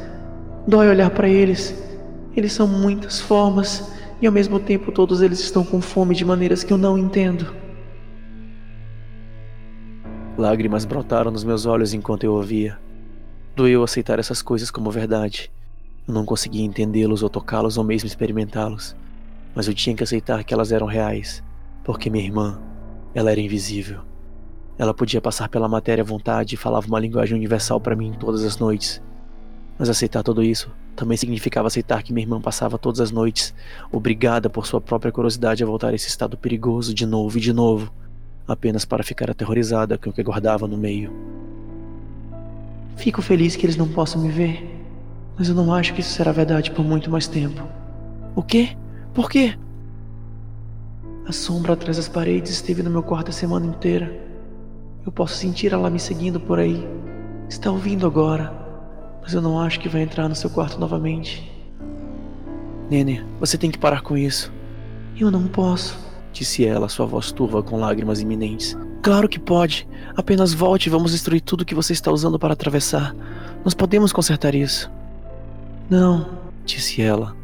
Dói 0.67 0.87
olhar 0.89 1.09
para 1.11 1.29
eles. 1.29 1.75
Eles 2.35 2.53
são 2.53 2.67
muitas 2.67 3.19
formas 3.19 3.91
e 4.21 4.25
ao 4.25 4.33
mesmo 4.33 4.59
tempo 4.59 4.91
todos 4.91 5.21
eles 5.21 5.39
estão 5.39 5.63
com 5.63 5.81
fome 5.81 6.15
de 6.15 6.25
maneiras 6.25 6.63
que 6.63 6.73
eu 6.73 6.77
não 6.77 6.97
entendo. 6.97 7.62
Lágrimas 10.43 10.83
brotaram 10.83 11.31
nos 11.31 11.43
meus 11.43 11.65
olhos 11.65 11.93
enquanto 11.93 12.25
eu 12.25 12.33
ouvia. 12.33 12.77
Doeu 13.55 13.81
aceitar 13.81 14.19
essas 14.19 14.41
coisas 14.41 14.69
como 14.69 14.91
verdade. 14.91 15.49
Eu 16.07 16.13
não 16.13 16.25
conseguia 16.25 16.65
entendê-los 16.65 17.23
ou 17.23 17.29
tocá-los 17.29 17.77
ou 17.77 17.83
mesmo 17.83 18.07
experimentá-los 18.07 18.95
mas 19.55 19.67
eu 19.67 19.73
tinha 19.73 19.95
que 19.95 20.03
aceitar 20.03 20.43
que 20.43 20.53
elas 20.53 20.71
eram 20.71 20.87
reais, 20.87 21.43
porque 21.83 22.09
minha 22.09 22.23
irmã, 22.23 22.59
ela 23.13 23.31
era 23.31 23.39
invisível. 23.39 24.01
Ela 24.77 24.93
podia 24.93 25.21
passar 25.21 25.47
pela 25.49 25.69
matéria 25.69 26.01
à 26.01 26.05
vontade 26.05 26.55
e 26.55 26.57
falava 26.57 26.87
uma 26.87 26.99
linguagem 26.99 27.37
universal 27.37 27.79
para 27.79 27.95
mim 27.95 28.13
todas 28.19 28.43
as 28.43 28.57
noites. 28.57 29.01
Mas 29.77 29.89
aceitar 29.89 30.23
tudo 30.23 30.43
isso 30.43 30.71
também 30.95 31.17
significava 31.17 31.67
aceitar 31.67 32.03
que 32.03 32.13
minha 32.13 32.23
irmã 32.23 32.39
passava 32.39 32.77
todas 32.77 32.99
as 32.99 33.11
noites, 33.11 33.53
obrigada 33.91 34.49
por 34.49 34.65
sua 34.67 34.79
própria 34.79 35.11
curiosidade 35.11 35.63
a 35.63 35.65
voltar 35.65 35.89
a 35.89 35.95
esse 35.95 36.07
estado 36.07 36.37
perigoso 36.37 36.93
de 36.93 37.05
novo 37.05 37.37
e 37.37 37.41
de 37.41 37.51
novo, 37.51 37.91
apenas 38.47 38.85
para 38.85 39.03
ficar 39.03 39.29
aterrorizada 39.29 39.97
com 39.97 40.09
o 40.09 40.13
que 40.13 40.23
guardava 40.23 40.67
no 40.67 40.77
meio. 40.77 41.11
Fico 42.95 43.21
feliz 43.21 43.55
que 43.55 43.65
eles 43.65 43.77
não 43.77 43.87
possam 43.87 44.21
me 44.21 44.29
ver, 44.29 44.81
mas 45.37 45.49
eu 45.49 45.55
não 45.55 45.73
acho 45.73 45.93
que 45.93 46.01
isso 46.01 46.13
será 46.13 46.31
verdade 46.31 46.71
por 46.71 46.85
muito 46.85 47.09
mais 47.09 47.27
tempo. 47.27 47.67
O 48.35 48.43
quê? 48.43 48.75
Por 49.13 49.29
quê? 49.29 49.57
A 51.27 51.31
sombra 51.31 51.73
atrás 51.73 51.97
das 51.97 52.07
paredes 52.07 52.51
esteve 52.51 52.83
no 52.83 52.89
meu 52.89 53.01
quarto 53.01 53.29
a 53.29 53.33
semana 53.33 53.65
inteira. 53.65 54.13
Eu 55.05 55.11
posso 55.11 55.35
sentir 55.35 55.73
ela 55.73 55.89
me 55.89 55.99
seguindo 55.99 56.39
por 56.39 56.59
aí. 56.59 56.87
Está 57.49 57.71
ouvindo 57.71 58.05
agora, 58.05 58.53
mas 59.21 59.33
eu 59.33 59.41
não 59.41 59.59
acho 59.59 59.79
que 59.79 59.89
vai 59.89 60.01
entrar 60.01 60.27
no 60.27 60.35
seu 60.35 60.49
quarto 60.49 60.79
novamente. 60.79 61.49
Nene, 62.89 63.23
você 63.39 63.57
tem 63.57 63.71
que 63.71 63.77
parar 63.77 64.01
com 64.01 64.17
isso. 64.17 64.51
Eu 65.17 65.31
não 65.31 65.47
posso, 65.47 65.97
disse 66.33 66.65
ela, 66.65 66.89
sua 66.89 67.05
voz 67.05 67.31
turva 67.31 67.63
com 67.63 67.79
lágrimas 67.79 68.19
iminentes. 68.19 68.77
Claro 69.01 69.29
que 69.29 69.39
pode. 69.39 69.87
Apenas 70.15 70.53
volte 70.53 70.87
e 70.87 70.89
vamos 70.89 71.11
destruir 71.11 71.41
tudo 71.41 71.65
que 71.65 71.75
você 71.75 71.93
está 71.93 72.11
usando 72.11 72.39
para 72.39 72.53
atravessar. 72.53 73.15
Nós 73.63 73.73
podemos 73.73 74.11
consertar 74.11 74.55
isso. 74.55 74.91
Não, 75.89 76.27
disse 76.65 77.01
ela, 77.01 77.35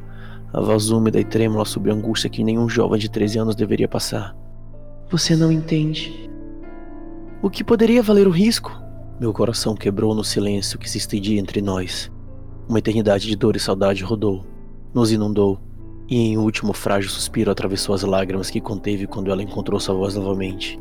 a 0.51 0.59
voz 0.59 0.89
úmida 0.89 1.19
e 1.19 1.23
trêmula 1.23 1.65
sob 1.65 1.89
a 1.89 1.93
angústia 1.93 2.29
que 2.29 2.43
nenhum 2.43 2.67
jovem 2.67 2.99
de 2.99 3.09
13 3.09 3.39
anos 3.39 3.55
deveria 3.55 3.87
passar. 3.87 4.35
Você 5.09 5.35
não 5.35 5.51
entende. 5.51 6.29
O 7.41 7.49
que 7.49 7.63
poderia 7.63 8.03
valer 8.03 8.27
o 8.27 8.31
risco? 8.31 8.71
Meu 9.19 9.33
coração 9.33 9.75
quebrou 9.75 10.15
no 10.15 10.23
silêncio 10.23 10.79
que 10.79 10.89
se 10.89 10.97
estendia 10.97 11.39
entre 11.39 11.61
nós. 11.61 12.11
Uma 12.67 12.79
eternidade 12.79 13.27
de 13.27 13.35
dor 13.35 13.55
e 13.55 13.59
saudade 13.59 14.03
rodou, 14.03 14.45
nos 14.93 15.11
inundou, 15.11 15.59
e 16.09 16.17
em 16.17 16.37
último 16.37 16.73
frágil 16.73 17.09
suspiro 17.09 17.51
atravessou 17.51 17.93
as 17.93 18.01
lágrimas 18.01 18.49
que 18.49 18.59
conteve 18.59 19.05
quando 19.05 19.29
ela 19.29 19.43
encontrou 19.43 19.79
sua 19.79 19.93
voz 19.93 20.15
novamente. 20.15 20.79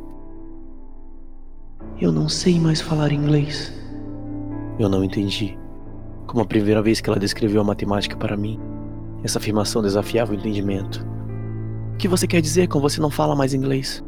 Eu 2.01 2.11
não 2.11 2.29
sei 2.29 2.59
mais 2.59 2.81
falar 2.81 3.13
inglês. 3.13 3.73
Eu 4.79 4.89
não 4.89 5.05
entendi. 5.05 5.59
Como 6.27 6.43
a 6.43 6.47
primeira 6.47 6.81
vez 6.81 7.01
que 7.01 7.11
ela 7.11 7.19
descreveu 7.19 7.61
a 7.61 7.65
matemática 7.65 8.17
para 8.17 8.37
mim, 8.37 8.59
essa 9.23 9.39
afirmação 9.39 9.83
desafiava 9.83 10.33
o 10.33 10.35
entendimento. 10.35 11.05
O 11.93 11.97
que 11.99 12.09
você 12.09 12.27
quer 12.27 12.41
dizer 12.41 12.69
com 12.69 12.81
você 12.81 13.01
não 13.01 13.11
fala 13.11 13.37
mais 13.37 13.53
inglês? 13.53 14.03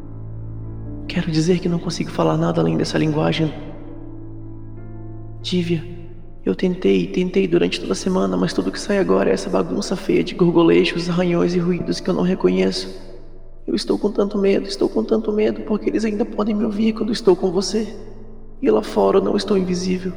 Quero 1.06 1.30
dizer 1.30 1.58
que 1.58 1.68
não 1.68 1.78
consigo 1.78 2.10
falar 2.10 2.36
nada 2.36 2.60
além 2.60 2.76
dessa 2.76 2.96
linguagem. 2.96 3.52
Tívia, 5.42 5.84
eu 6.44 6.54
tentei, 6.54 7.06
tentei 7.06 7.46
durante 7.46 7.80
toda 7.80 7.92
a 7.92 7.96
semana, 7.96 8.36
mas 8.36 8.52
tudo 8.52 8.72
que 8.72 8.80
sai 8.80 8.98
agora 8.98 9.28
é 9.28 9.34
essa 9.34 9.50
bagunça 9.50 9.94
feia 9.94 10.24
de 10.24 10.34
gorgolejos, 10.34 11.10
arranhões 11.10 11.54
e 11.54 11.58
ruídos 11.58 12.00
que 12.00 12.08
eu 12.08 12.14
não 12.14 12.22
reconheço. 12.22 12.88
Eu 13.66 13.74
estou 13.74 13.98
com 13.98 14.10
tanto 14.10 14.38
medo, 14.38 14.66
estou 14.66 14.88
com 14.88 15.04
tanto 15.04 15.30
medo, 15.32 15.60
porque 15.62 15.90
eles 15.90 16.04
ainda 16.04 16.24
podem 16.24 16.54
me 16.54 16.64
ouvir 16.64 16.94
quando 16.94 17.12
estou 17.12 17.36
com 17.36 17.50
você. 17.50 17.94
E 18.62 18.70
lá 18.70 18.82
fora 18.82 19.18
eu 19.18 19.22
não 19.22 19.36
estou 19.36 19.56
invisível. 19.56 20.12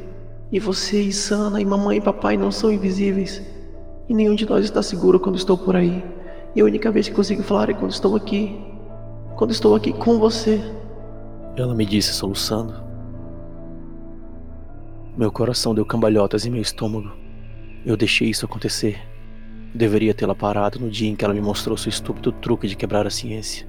E 0.50 0.58
você, 0.58 1.00
e 1.02 1.12
Sana, 1.12 1.60
e 1.60 1.64
mamãe 1.64 1.98
e 1.98 2.00
papai 2.00 2.36
não 2.38 2.50
são 2.50 2.72
invisíveis. 2.72 3.42
E 4.08 4.14
nenhum 4.14 4.34
de 4.34 4.48
nós 4.48 4.64
está 4.64 4.82
seguro 4.82 5.20
quando 5.20 5.36
estou 5.36 5.58
por 5.58 5.76
aí. 5.76 6.02
E 6.56 6.60
a 6.60 6.64
única 6.64 6.90
vez 6.90 7.08
que 7.08 7.14
consigo 7.14 7.42
falar 7.42 7.68
é 7.68 7.74
quando 7.74 7.90
estou 7.90 8.16
aqui. 8.16 8.58
Quando 9.36 9.50
estou 9.50 9.74
aqui 9.74 9.92
com 9.92 10.18
você. 10.18 10.60
Ela 11.56 11.74
me 11.74 11.84
disse 11.84 12.12
soluçando. 12.12 12.74
Meu 15.16 15.30
coração 15.30 15.72
deu 15.72 15.86
cambalhotas 15.86 16.44
em 16.44 16.50
meu 16.50 16.60
estômago. 16.60 17.12
Eu 17.86 17.96
deixei 17.96 18.28
isso 18.28 18.44
acontecer. 18.44 19.00
Deveria 19.72 20.12
tê-la 20.12 20.34
parado 20.34 20.80
no 20.80 20.90
dia 20.90 21.08
em 21.08 21.14
que 21.14 21.24
ela 21.24 21.32
me 21.32 21.40
mostrou 21.40 21.76
seu 21.76 21.88
estúpido 21.88 22.32
truque 22.32 22.66
de 22.66 22.74
quebrar 22.74 23.06
a 23.06 23.10
ciência. 23.10 23.64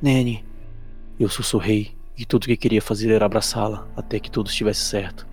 Nene, 0.00 0.42
eu 1.20 1.28
sussurrei 1.28 1.94
e 2.16 2.24
tudo 2.24 2.44
o 2.44 2.46
que 2.46 2.56
queria 2.56 2.80
fazer 2.80 3.10
era 3.10 3.26
abraçá-la 3.26 3.86
até 3.94 4.18
que 4.18 4.30
tudo 4.30 4.48
estivesse 4.48 4.80
certo. 4.80 5.26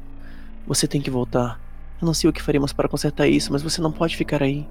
Você 0.68 0.86
tem 0.86 1.00
que 1.00 1.10
voltar. 1.10 1.62
Eu 2.02 2.06
não 2.06 2.14
sei 2.14 2.30
o 2.30 2.34
que 2.34 2.42
faremos 2.42 2.74
para 2.74 2.90
consertar 2.90 3.28
isso, 3.30 3.54
mas 3.54 3.64
você 3.64 3.80
não 3.80 3.92
pode 3.92 4.18
ficar 4.18 4.44
aí. 4.44 4.68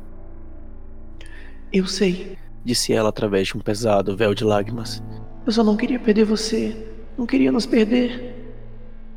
Eu 1.73 1.87
sei, 1.87 2.37
disse 2.62 2.92
ela 2.92 3.09
através 3.09 3.49
de 3.49 3.57
um 3.57 3.61
pesado 3.61 4.14
véu 4.14 4.35
de 4.35 4.44
lágrimas. 4.44 5.03
Eu 5.46 5.53
só 5.53 5.64
não 5.64 5.77
queria 5.77 5.99
perder 5.99 6.25
você. 6.25 6.77
Não 7.16 7.25
queria 7.25 7.51
nos 7.51 7.64
perder. 7.64 8.39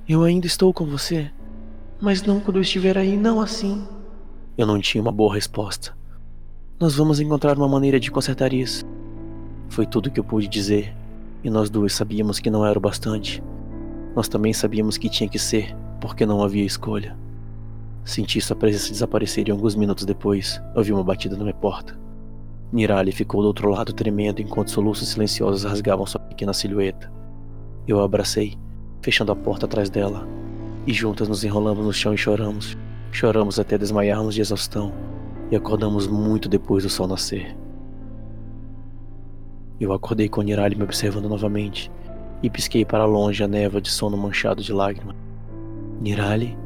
Eu 0.07 0.23
ainda 0.23 0.45
estou 0.45 0.73
com 0.73 0.85
você. 0.85 1.31
Mas 2.01 2.21
não 2.23 2.41
quando 2.41 2.57
eu 2.57 2.61
estiver 2.61 2.97
aí, 2.97 3.15
não 3.15 3.39
assim. 3.39 3.87
Eu 4.57 4.67
não 4.67 4.77
tinha 4.77 5.01
uma 5.01 5.13
boa 5.13 5.33
resposta. 5.33 5.95
Nós 6.77 6.95
vamos 6.95 7.21
encontrar 7.21 7.57
uma 7.57 7.69
maneira 7.69 7.97
de 7.97 8.11
consertar 8.11 8.51
isso. 8.51 8.83
Foi 9.69 9.85
tudo 9.85 10.11
que 10.11 10.19
eu 10.19 10.23
pude 10.23 10.49
dizer, 10.49 10.93
e 11.41 11.49
nós 11.49 11.69
duas 11.69 11.93
sabíamos 11.93 12.39
que 12.39 12.49
não 12.49 12.65
era 12.65 12.77
o 12.77 12.81
bastante. 12.81 13.41
Nós 14.13 14.27
também 14.27 14.51
sabíamos 14.51 14.97
que 14.97 15.07
tinha 15.07 15.29
que 15.29 15.39
ser, 15.39 15.73
porque 16.01 16.25
não 16.25 16.43
havia 16.43 16.65
escolha. 16.65 17.17
Senti 18.03 18.41
sua 18.41 18.57
presença 18.57 18.91
desaparecer 18.91 19.47
e 19.47 19.51
alguns 19.51 19.73
minutos 19.73 20.03
depois 20.03 20.61
ouvi 20.75 20.91
uma 20.91 21.03
batida 21.03 21.37
na 21.37 21.43
minha 21.43 21.55
porta. 21.55 21.97
Nirali 22.73 23.13
ficou 23.13 23.41
do 23.41 23.47
outro 23.47 23.69
lado 23.69 23.93
tremendo 23.93 24.41
enquanto 24.41 24.71
soluços 24.71 25.07
silenciosos 25.07 25.63
rasgavam 25.63 26.05
sua 26.05 26.19
pequena 26.19 26.51
silhueta. 26.51 27.09
Eu 27.87 28.01
a 28.01 28.03
abracei, 28.03 28.57
fechando 29.03 29.31
a 29.33 29.35
porta 29.35 29.65
atrás 29.65 29.89
dela, 29.89 30.25
e 30.87 30.93
juntas 30.93 31.27
nos 31.27 31.43
enrolamos 31.43 31.85
no 31.85 31.93
chão 31.93 32.13
e 32.13 32.17
choramos. 32.17 32.75
Choramos 33.11 33.59
até 33.59 33.77
desmaiarmos 33.77 34.33
de 34.33 34.41
exaustão 34.41 34.91
e 35.51 35.55
acordamos 35.55 36.07
muito 36.07 36.49
depois 36.49 36.83
do 36.83 36.89
sol 36.89 37.07
nascer. 37.07 37.55
Eu 39.79 39.93
acordei 39.93 40.27
com 40.29 40.41
Nirali 40.41 40.75
me 40.75 40.83
observando 40.83 41.29
novamente 41.29 41.91
e 42.41 42.49
pisquei 42.49 42.83
para 42.83 43.05
longe 43.05 43.43
a 43.43 43.47
névoa 43.47 43.81
de 43.81 43.91
sono 43.91 44.17
manchado 44.17 44.63
de 44.63 44.73
lágrimas. 44.73 45.15
Nirali? 46.01 46.57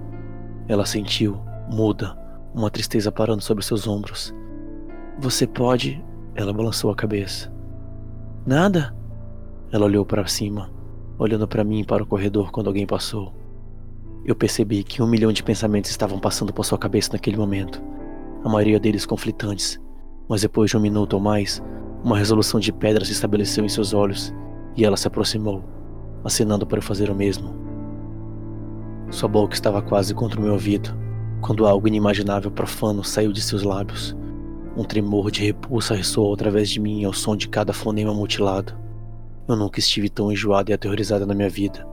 Ela 0.68 0.86
sentiu, 0.86 1.42
muda, 1.70 2.18
uma 2.54 2.70
tristeza 2.70 3.12
parando 3.12 3.42
sobre 3.42 3.64
seus 3.64 3.88
ombros. 3.88 4.34
Você 5.20 5.48
pode. 5.48 6.04
Ela 6.36 6.54
balançou 6.54 6.92
a 6.92 6.96
cabeça. 6.96 7.52
Nada? 8.46 8.96
Ela 9.72 9.86
olhou 9.86 10.06
para 10.06 10.28
cima, 10.28 10.70
olhando 11.18 11.48
para 11.48 11.64
mim 11.64 11.80
e 11.80 11.86
para 11.86 12.04
o 12.04 12.06
corredor 12.06 12.52
quando 12.52 12.68
alguém 12.68 12.86
passou. 12.86 13.34
Eu 14.26 14.36
percebi 14.36 14.84
que 14.84 15.02
um 15.02 15.08
milhão 15.08 15.32
de 15.32 15.44
pensamentos 15.44 15.90
estavam 15.90 16.20
passando 16.20 16.54
por 16.54 16.66
sua 16.66 16.78
cabeça 16.78 17.14
naquele 17.14 17.38
momento, 17.38 17.82
a 18.44 18.50
maioria 18.50 18.80
deles 18.80 19.06
conflitantes, 19.06 19.80
mas 20.28 20.42
depois 20.42 20.70
de 20.70 20.78
um 20.78 20.82
minuto 20.82 21.14
ou 21.14 21.20
mais, 21.20 21.62
uma 22.04 22.18
resolução 22.18 22.60
de 22.60 22.72
pedra 22.72 23.04
se 23.04 23.12
estabeleceu 23.12 23.66
em 23.66 23.70
seus 23.70 23.94
olhos 23.94 24.34
e 24.76 24.86
ela 24.86 24.98
se 24.98 25.08
aproximou, 25.08 25.64
acenando 26.24 26.66
para 26.66 26.78
eu 26.78 26.84
fazer 26.84 27.10
o 27.10 27.16
mesmo. 27.16 27.54
Sua 29.10 29.30
boca 29.30 29.54
estava 29.54 29.82
quase 29.82 30.14
contra 30.14 30.40
o 30.40 30.44
meu 30.44 30.54
ouvido, 30.54 30.96
quando 31.42 31.66
algo 31.66 31.88
inimaginável 31.88 32.52
profano 32.52 33.04
saiu 33.04 33.32
de 33.32 33.42
seus 33.42 33.64
lábios. 33.64 34.16
Um 34.76 34.84
tremor 34.84 35.32
de 35.32 35.46
repulsa 35.46 35.96
ressoou 35.96 36.34
através 36.34 36.70
de 36.70 36.80
mim 36.80 37.04
ao 37.04 37.14
som 37.14 37.36
de 37.36 37.48
cada 37.48 37.74
fonema 37.74 38.14
mutilado. 38.14 38.74
Eu 39.48 39.56
nunca 39.56 39.80
estive 39.80 40.10
tão 40.10 40.32
enjoada 40.32 40.72
e 40.72 40.74
aterrorizada 40.74 41.26
na 41.26 41.34
minha 41.34 41.50
vida. 41.50 41.88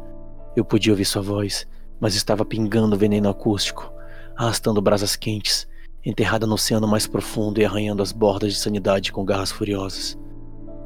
Eu 0.57 0.65
podia 0.65 0.93
ouvir 0.93 1.05
sua 1.05 1.23
voz, 1.23 1.67
mas 2.01 2.17
estava 2.17 2.45
pingando 2.45 2.97
veneno 2.97 3.29
acústico, 3.29 3.93
arrastando 4.37 4.83
brasas 4.83 5.15
quentes, 5.15 5.69
enterrada 6.05 6.47
no 6.47 6.55
oceano 6.55 6.89
mais 6.89 7.07
profundo 7.07 7.61
e 7.61 7.65
arranhando 7.65 8.03
as 8.03 8.13
bordas 8.13 8.53
de 8.53 8.59
sanidade 8.59 9.13
com 9.13 9.25
garras 9.25 9.53
furiosas. 9.53 10.19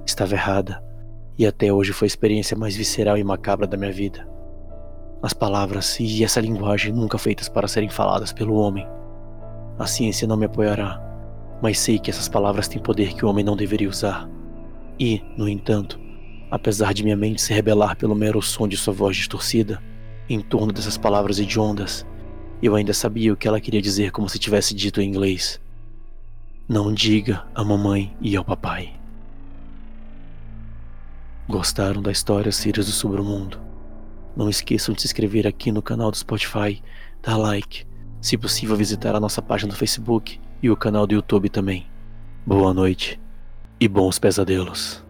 Estava 0.07 0.35
errada, 0.35 0.83
e 1.39 1.47
até 1.47 1.73
hoje 1.73 1.93
foi 1.93 2.07
a 2.07 2.09
experiência 2.09 2.57
mais 2.57 2.77
visceral 2.77 3.17
e 3.17 3.25
macabra 3.25 3.67
da 3.67 3.77
minha 3.77 3.93
vida. 3.93 4.29
As 5.23 5.33
palavras 5.33 5.99
e 5.99 6.23
essa 6.23 6.41
linguagem 6.41 6.93
nunca 6.93 7.19
feitas 7.19 7.49
para 7.49 7.67
serem 7.67 7.89
faladas 7.89 8.33
pelo 8.33 8.55
homem. 8.55 8.87
A 9.79 9.87
ciência 9.87 10.29
não 10.29 10.37
me 10.37 10.47
apoiará, 10.47 11.03
mas 11.63 11.79
sei 11.79 11.99
que 11.99 12.11
essas 12.11 12.29
palavras 12.29 12.69
têm 12.69 12.81
poder 12.81 13.15
que 13.15 13.25
o 13.25 13.29
homem 13.29 13.45
não 13.45 13.57
deveria 13.57 13.89
usar. 13.89 14.29
E, 14.99 15.23
no 15.37 15.49
entanto, 15.49 15.99
apesar 16.51 16.95
de 16.95 17.03
minha 17.03 17.17
mente 17.17 17.41
se 17.41 17.53
rebelar 17.53 17.97
pelo 17.97 18.15
mero 18.15 18.41
som 18.41 18.67
de 18.67 18.77
sua 18.77 18.93
voz 18.93 19.17
distorcida, 19.17 19.83
em 20.29 20.41
torno 20.41 20.73
dessas 20.73 20.97
palavras 20.97 21.39
hediondas, 21.39 22.07
eu 22.63 22.75
ainda 22.75 22.93
sabia 22.93 23.33
o 23.33 23.37
que 23.37 23.47
ela 23.47 23.61
queria 23.61 23.81
dizer 23.81 24.11
como 24.11 24.29
se 24.29 24.39
tivesse 24.39 24.75
dito 24.75 25.01
em 25.01 25.09
inglês. 25.09 25.61
Não 26.69 26.93
diga 26.93 27.47
à 27.55 27.65
mamãe 27.65 28.15
e 28.21 28.37
ao 28.37 28.45
papai. 28.45 28.93
Gostaram 31.49 32.03
da 32.03 32.13
história 32.13 32.53
Sírios 32.53 32.87
do 32.87 32.93
Submundo? 32.93 33.59
Não 34.37 34.51
esqueçam 34.51 34.95
de 34.95 35.01
se 35.01 35.07
inscrever 35.07 35.47
aqui 35.47 35.73
no 35.73 35.81
canal 35.81 36.11
do 36.11 36.17
Spotify, 36.17 36.83
dar 37.23 37.37
like, 37.37 37.87
se 38.21 38.37
possível 38.37 38.77
visitar 38.77 39.15
a 39.15 39.21
nossa 39.21 39.41
página 39.41 39.73
do 39.73 39.79
Facebook 39.79 40.39
e 40.63 40.69
o 40.69 40.77
canal 40.77 41.07
do 41.07 41.15
YouTube 41.15 41.49
também. 41.49 41.87
Boa 42.45 42.75
noite 42.75 43.19
e 43.81 43.89
bons 43.89 44.19
pesadelos. 44.19 45.08